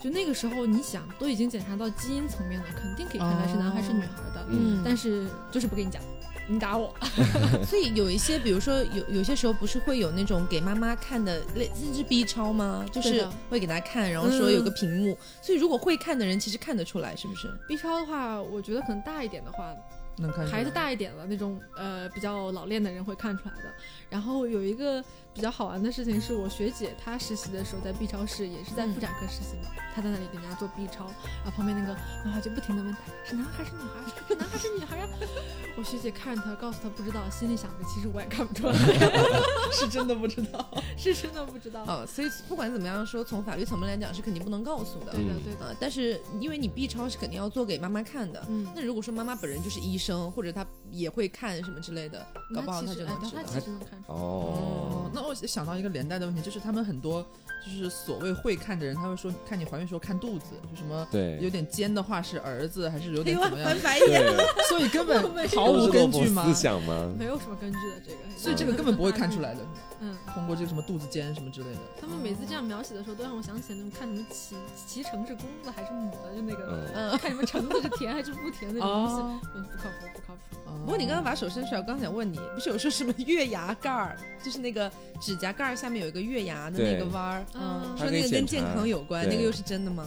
[0.00, 6.00] 就那个时候你想都已经检查到基因层面了，肯定可以看出来是男孩是女孩的，嗯但是就是不跟你讲，
[6.46, 6.94] 你打我。
[7.66, 12.84] 所以有一些，比如说有有些时候不是会有那种给妈妈看的类甚至 B 超吗？
[12.92, 15.16] 就是会给她看，然后说有个屏幕。
[15.40, 19.74] 所以如果会看的人，其实看得出来，是不是？B 超的话，我觉得可能大一点的话，
[20.18, 23.72] 能看出来孩子大一点了，那种呃比较老练的人会看出来的。
[24.14, 25.02] 然后有一个
[25.34, 31.06] 比较好玩的事情是，我学姐她实习的时候在 B 超室，也是在妇产科实习嘛，她在那里给人家做 B 超，
[31.42, 31.92] 然后旁边那个
[32.24, 35.08] 妈妈就不停的问她是男孩是女孩，是男孩是女孩呀？
[35.76, 38.72] 我学姐看着她，告诉她不知道，心里想着其实我也看不出来，
[39.74, 40.64] 是真的不知道。
[40.96, 41.82] 是真的不知道。
[41.88, 45.10] 哦，所以不管怎么样说，从法律层面来讲是肯定不能告诉的。
[45.10, 48.40] 对的嗯对的，呃，但是因为你 B 超是肯定要做给妈妈看的。
[48.48, 53.42] 嗯，那如果说妈妈本人就是医生，或者她也会看什么之类的，搞不好她就能知道。
[53.42, 54.03] 她其实能看。
[54.06, 54.93] 哦，
[55.42, 57.26] 我想到一个连带的问题，就是他们很多
[57.64, 63.80] 就是所谓会看的人，他会说看你怀孕时候看肚子，就什么对，有点尖的话是儿子，还是有点怎么样翻？
[63.80, 64.22] 白眼。
[64.68, 65.22] 所以根本
[65.54, 66.44] 毫无根据吗？
[66.46, 67.12] 思想吗？
[67.18, 69.60] 没有什么根据的这个，所以这个根本不会看出来的，
[70.00, 70.16] 嗯。
[70.34, 71.80] 通过这个什么肚子尖什么之类的。
[72.00, 74.54] 他们每次这样描写的时候，都让我想起来那种看什么脐
[74.88, 80.40] 脐橙是公的还是母的，就那个、嗯，嗯，看什么橙子是甜还是不甜那种东西，哦，嗯，不靠谱，不靠谱。
[80.84, 84.90] 不过你刚刚把手伸出来，我刚想问你，不是有说什么月牙盖儿，就是那个
[85.24, 90.06] 指甲盖儿下面有一个月牙的那个弯儿，嗯说那个跟健康有关，那个又是真的吗？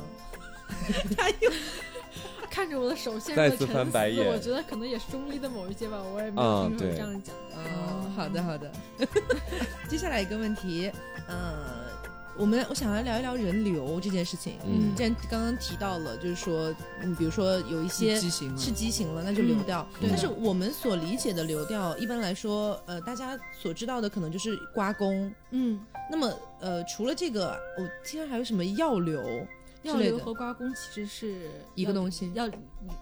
[1.17, 1.51] 他又
[2.51, 7.35] 看着我的手陷入再次了沉思，翻白眼我觉得可能也是中医的某一些吧，我也没有啊听说有这样讲。
[7.55, 8.71] 哦，好的好的。
[9.89, 10.91] 接下来一个问题，
[11.27, 11.86] 呃，
[12.37, 14.57] 我们我想要聊一聊人流这件事情。
[14.65, 19.87] 嗯既然刚刚提到了，就是说，嗯，比如说有一些畸形了是畸形了，那就流掉。
[19.99, 25.31] 对但是我们所理解的流掉，一般来说，呃，大家所知道的可能就是刮宫。
[25.51, 25.79] 嗯，
[26.11, 29.23] 那么，呃，除了这个，我听说还有什么药流
[29.83, 32.49] 药流和刮宫其实是 一个东西要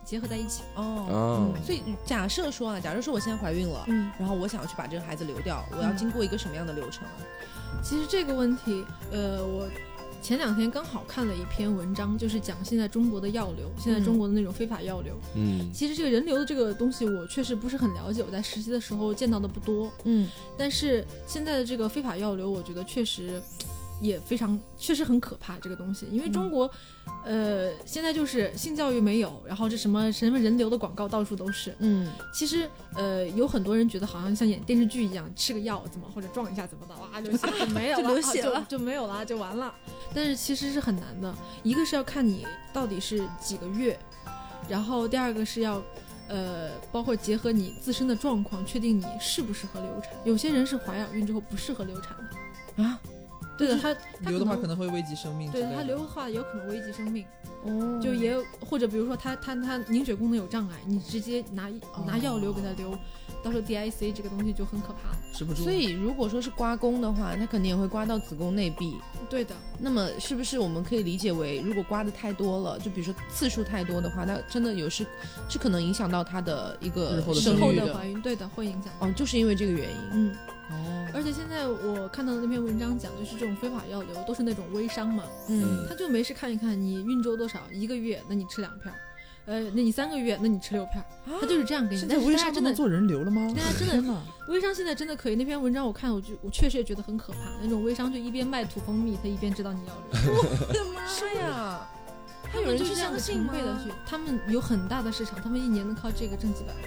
[0.03, 0.63] 结合在一起。
[0.75, 1.07] 哦。
[1.09, 7.13] 哦，所以假设说啊，假设说我现在怀孕了，嗯，然后我想要去把这个孩子流掉，我要嗯经过一个什么样的流程啊？
[7.83, 9.67] 其实这个问题，呃，我
[10.21, 15.13] 前两天刚好看了一篇文章，就是讲现在中国的药流，现在中国的那种非法药流。
[15.35, 19.91] 嗯，其实这个人流的这个东西，我确实不是很了解，我在实习的时候见到的不多。
[20.03, 23.39] 嗯但是现在的这个非法药流，我觉得确实
[24.05, 26.69] 也非常，确实很可怕这个东西，因为中国，
[27.25, 31.75] 呃，现在就是性教育没有，然后这什么什么人流的广告到处都是。
[31.79, 39.73] 嗯其实，呃，有很多人觉得好像像演电视剧一样，吃个药怎么或者撞一下怎么的，哇，就血就没有了， 就流血了就没有了，就完了。
[40.13, 41.33] 但是其实是很难的，
[41.63, 43.97] 一个是要看你到底是几个月，
[44.69, 45.81] 然后第二个是要。
[46.27, 50.11] 呃，包括结合你自身的状况，确定你适不适合流产。
[50.23, 52.99] 有些人是怀了孕之后不适合流产的，啊，
[53.57, 53.93] 对的，他
[54.23, 55.75] 他流的话可能会危及生命对类的。
[55.75, 57.25] 他流的话有可能危及生命，
[57.63, 61.69] 哦就也有或者比如说他他他凝血功能有障碍，你直接拿
[62.05, 62.97] 拿药流给他流，
[63.43, 65.17] 到时候 DIC 这个东西就很可怕了。
[65.33, 65.63] 止不住。
[65.63, 68.95] 所以如果说是刮宫的话，它肯定也会刮到子宫内壁。
[69.29, 75.05] 对的，那么是不是我们可以理解为，如果刮的太多了，就比如说次数太多的话，那真的有是
[75.49, 77.71] 是可能影响到她的一个日后的生之后。
[77.71, 78.93] 的怀孕，对的，会影响。
[78.99, 79.97] 哦，就是因为这个原因。
[80.11, 80.35] 嗯，
[80.71, 88.93] 哦，而且现在我看到的那篇文章讲，就是这种非法药流都是那种微商嘛，嗯他就没事看一看你孕周多少，一个月那你吃两片，
[89.45, 91.05] 呃，那你三个月那你吃六片儿，
[91.39, 91.99] 他就是这样给你。
[92.01, 93.47] 现但在微商真的做人流了吗？
[93.55, 97.39] 大家真的微商现在真的可以，那篇文章我看，我就我确实也觉得很可怕。
[97.61, 100.33] 那种微商就一边卖土蜂蜜，他一边知道你要流，
[100.67, 101.87] 我的妈呀！
[102.51, 103.65] 还有人是这样的相信吗成倍？
[103.65, 106.83] 的去，他们有很大的市场，他们一年能靠这个挣几百万。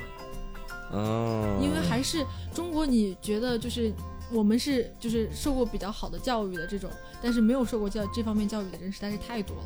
[0.93, 2.25] 哦，因为还是
[2.55, 3.93] 中国，你觉得就是
[4.33, 6.91] 我们是就是受过比较好的教育的这种，
[7.23, 9.65] 但是没有受过教这方面教育的人实在是太多了。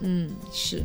[0.00, 0.82] 嗯，是。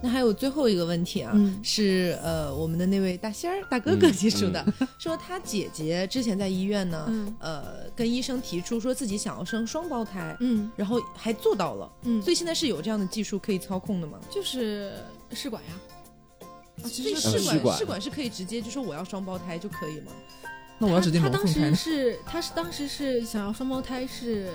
[0.00, 4.64] 那还有最后一个问题啊，嗯是呃我们的那位大仙儿大哥哥嗯提出的，
[4.96, 7.64] 说他姐姐之前在医院呢，嗯呃
[7.96, 14.20] 跟医生提出说自己想要生双胞胎，嗯然后还做到了，嗯，所以现在是有这样的技术可以操控的吗？
[14.30, 14.92] 就是
[15.32, 15.70] 试管呀。
[16.82, 20.12] 啊，其所以实嗯试管试管试管是可以直接就说我要双胞胎就可以吗？
[20.78, 21.74] 那我要指定他他当时？
[21.74, 24.50] 是他是当时是想要双胞胎是。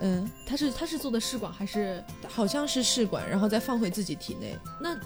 [0.00, 4.56] 嗯，他是他是做的试管还是好像是试管，然后再放回自己体内。
[4.80, 4.96] 那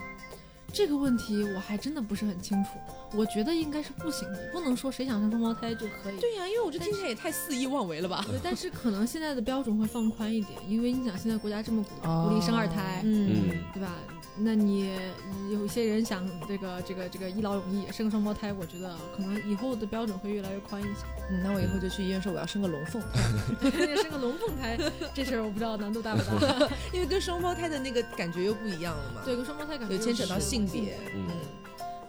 [0.71, 2.71] 这个问题我还真的不是很清楚，
[3.15, 6.19] 我觉得应该是不行的，不能说谁想生双胞胎就可以。
[6.19, 8.25] 对呀、因为我这听起来也太肆意妄为了吧？
[8.29, 13.95] 对，但是可能现在的标准会放宽一点，因为你想现在国家这么鼓哦鼓励生二胎，嗯嗯，对吧？
[14.35, 14.91] 那你
[15.51, 21.05] 有些人想这个这个这个一劳永逸生个双胞胎，我觉得可能以后的标准会越来越宽一些。
[21.31, 23.61] 嗯，那我以后就去医院说我要生个龙凤胎，
[24.01, 24.79] 生个龙凤胎
[25.13, 26.67] 这事儿我不知道难度大不大。
[26.95, 29.21] 因为跟双胞胎的那个感觉又不一样了嘛。
[29.23, 30.99] 对，跟双胞胎感觉有牵扯到性别。
[31.15, 31.37] 嗯嗯，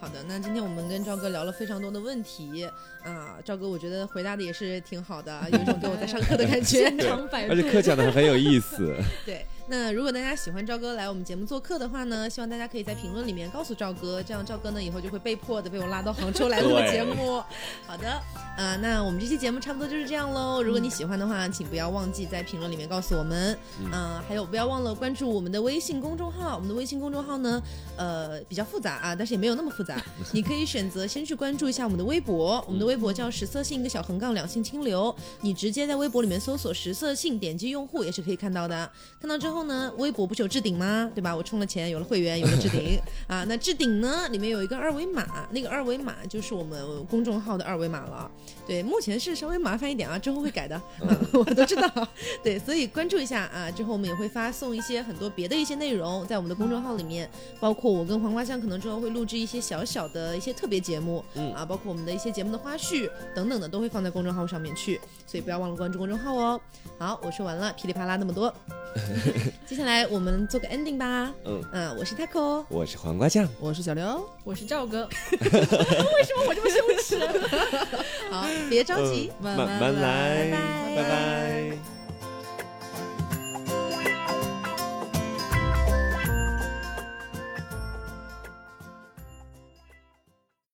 [0.03, 2.67] 好的，那今天我们跟赵哥聊了非常多的问题
[3.05, 6.91] 啊，赵哥我觉得回答的也是挺好的，有一种给我在上课的感觉。
[7.49, 8.93] 而且课讲的很有意思。
[9.25, 17.41] 对，那如果大家喜欢赵哥来我们节目做客的话呢，希望大家可以在评论里面告诉赵哥，这样赵哥呢以后就会被迫的被我拉到杭州来录节目。
[17.87, 18.09] 好的，
[18.57, 20.61] 啊、那我们这期节目差不多就是这样喽。
[20.61, 23.57] 如果你喜欢的话，请不要忘记在评论里面告诉我们。
[23.79, 26.55] 嗯嗯、还有不要忘了关注我们的微信公众号。
[26.55, 27.61] 我们的微信公众号呢，
[27.95, 30.03] 呃，比较复杂啊，但是也没有那么复杂。
[30.33, 35.15] 你可以选择先去关注一下我们的微博，我们的微博叫十色性一个小横杠两性清流。
[35.39, 38.91] 你直接在微博里面搜索十色性，点击用户也是可以看到的。
[39.21, 41.11] 看到之后呢，微博不是有置顶吗？
[41.13, 41.35] 对吧？
[41.35, 43.43] 我充了钱，有了会员，有了置顶 啊。
[43.47, 48.31] 那置顶呢，里面有一个二维码，那个二维码就是我们公众号的二维码了。
[48.65, 50.83] 对，目前是稍微麻烦一点啊，之后会改的，啊、
[51.33, 52.07] 我都知道。
[52.41, 57.29] 对，所以关注一下啊，之后我们也会发送一些很多别的一些内容在我们的公众号里面，
[57.59, 66.61] 包括我跟黄瓜酱可能之后会录制一些小小的一些特别节目，嗯啊，包括我们的一些节目的花絮等等的都会放在公众号上面去，所以不要忘了关注公众号哦。
[66.97, 68.53] 好，我说完了，噼里啪啦那么多，
[69.67, 71.33] 接下来我们做个 ending 吧。
[71.45, 74.27] 嗯，嗯，我是 taco，我是黄瓜酱，我是小刘。
[74.43, 77.19] 我是赵哥， 为什么我这么羞耻？
[78.29, 80.95] 好，别着急，嗯慢慢来，拜拜。
[80.95, 82.02] 拜拜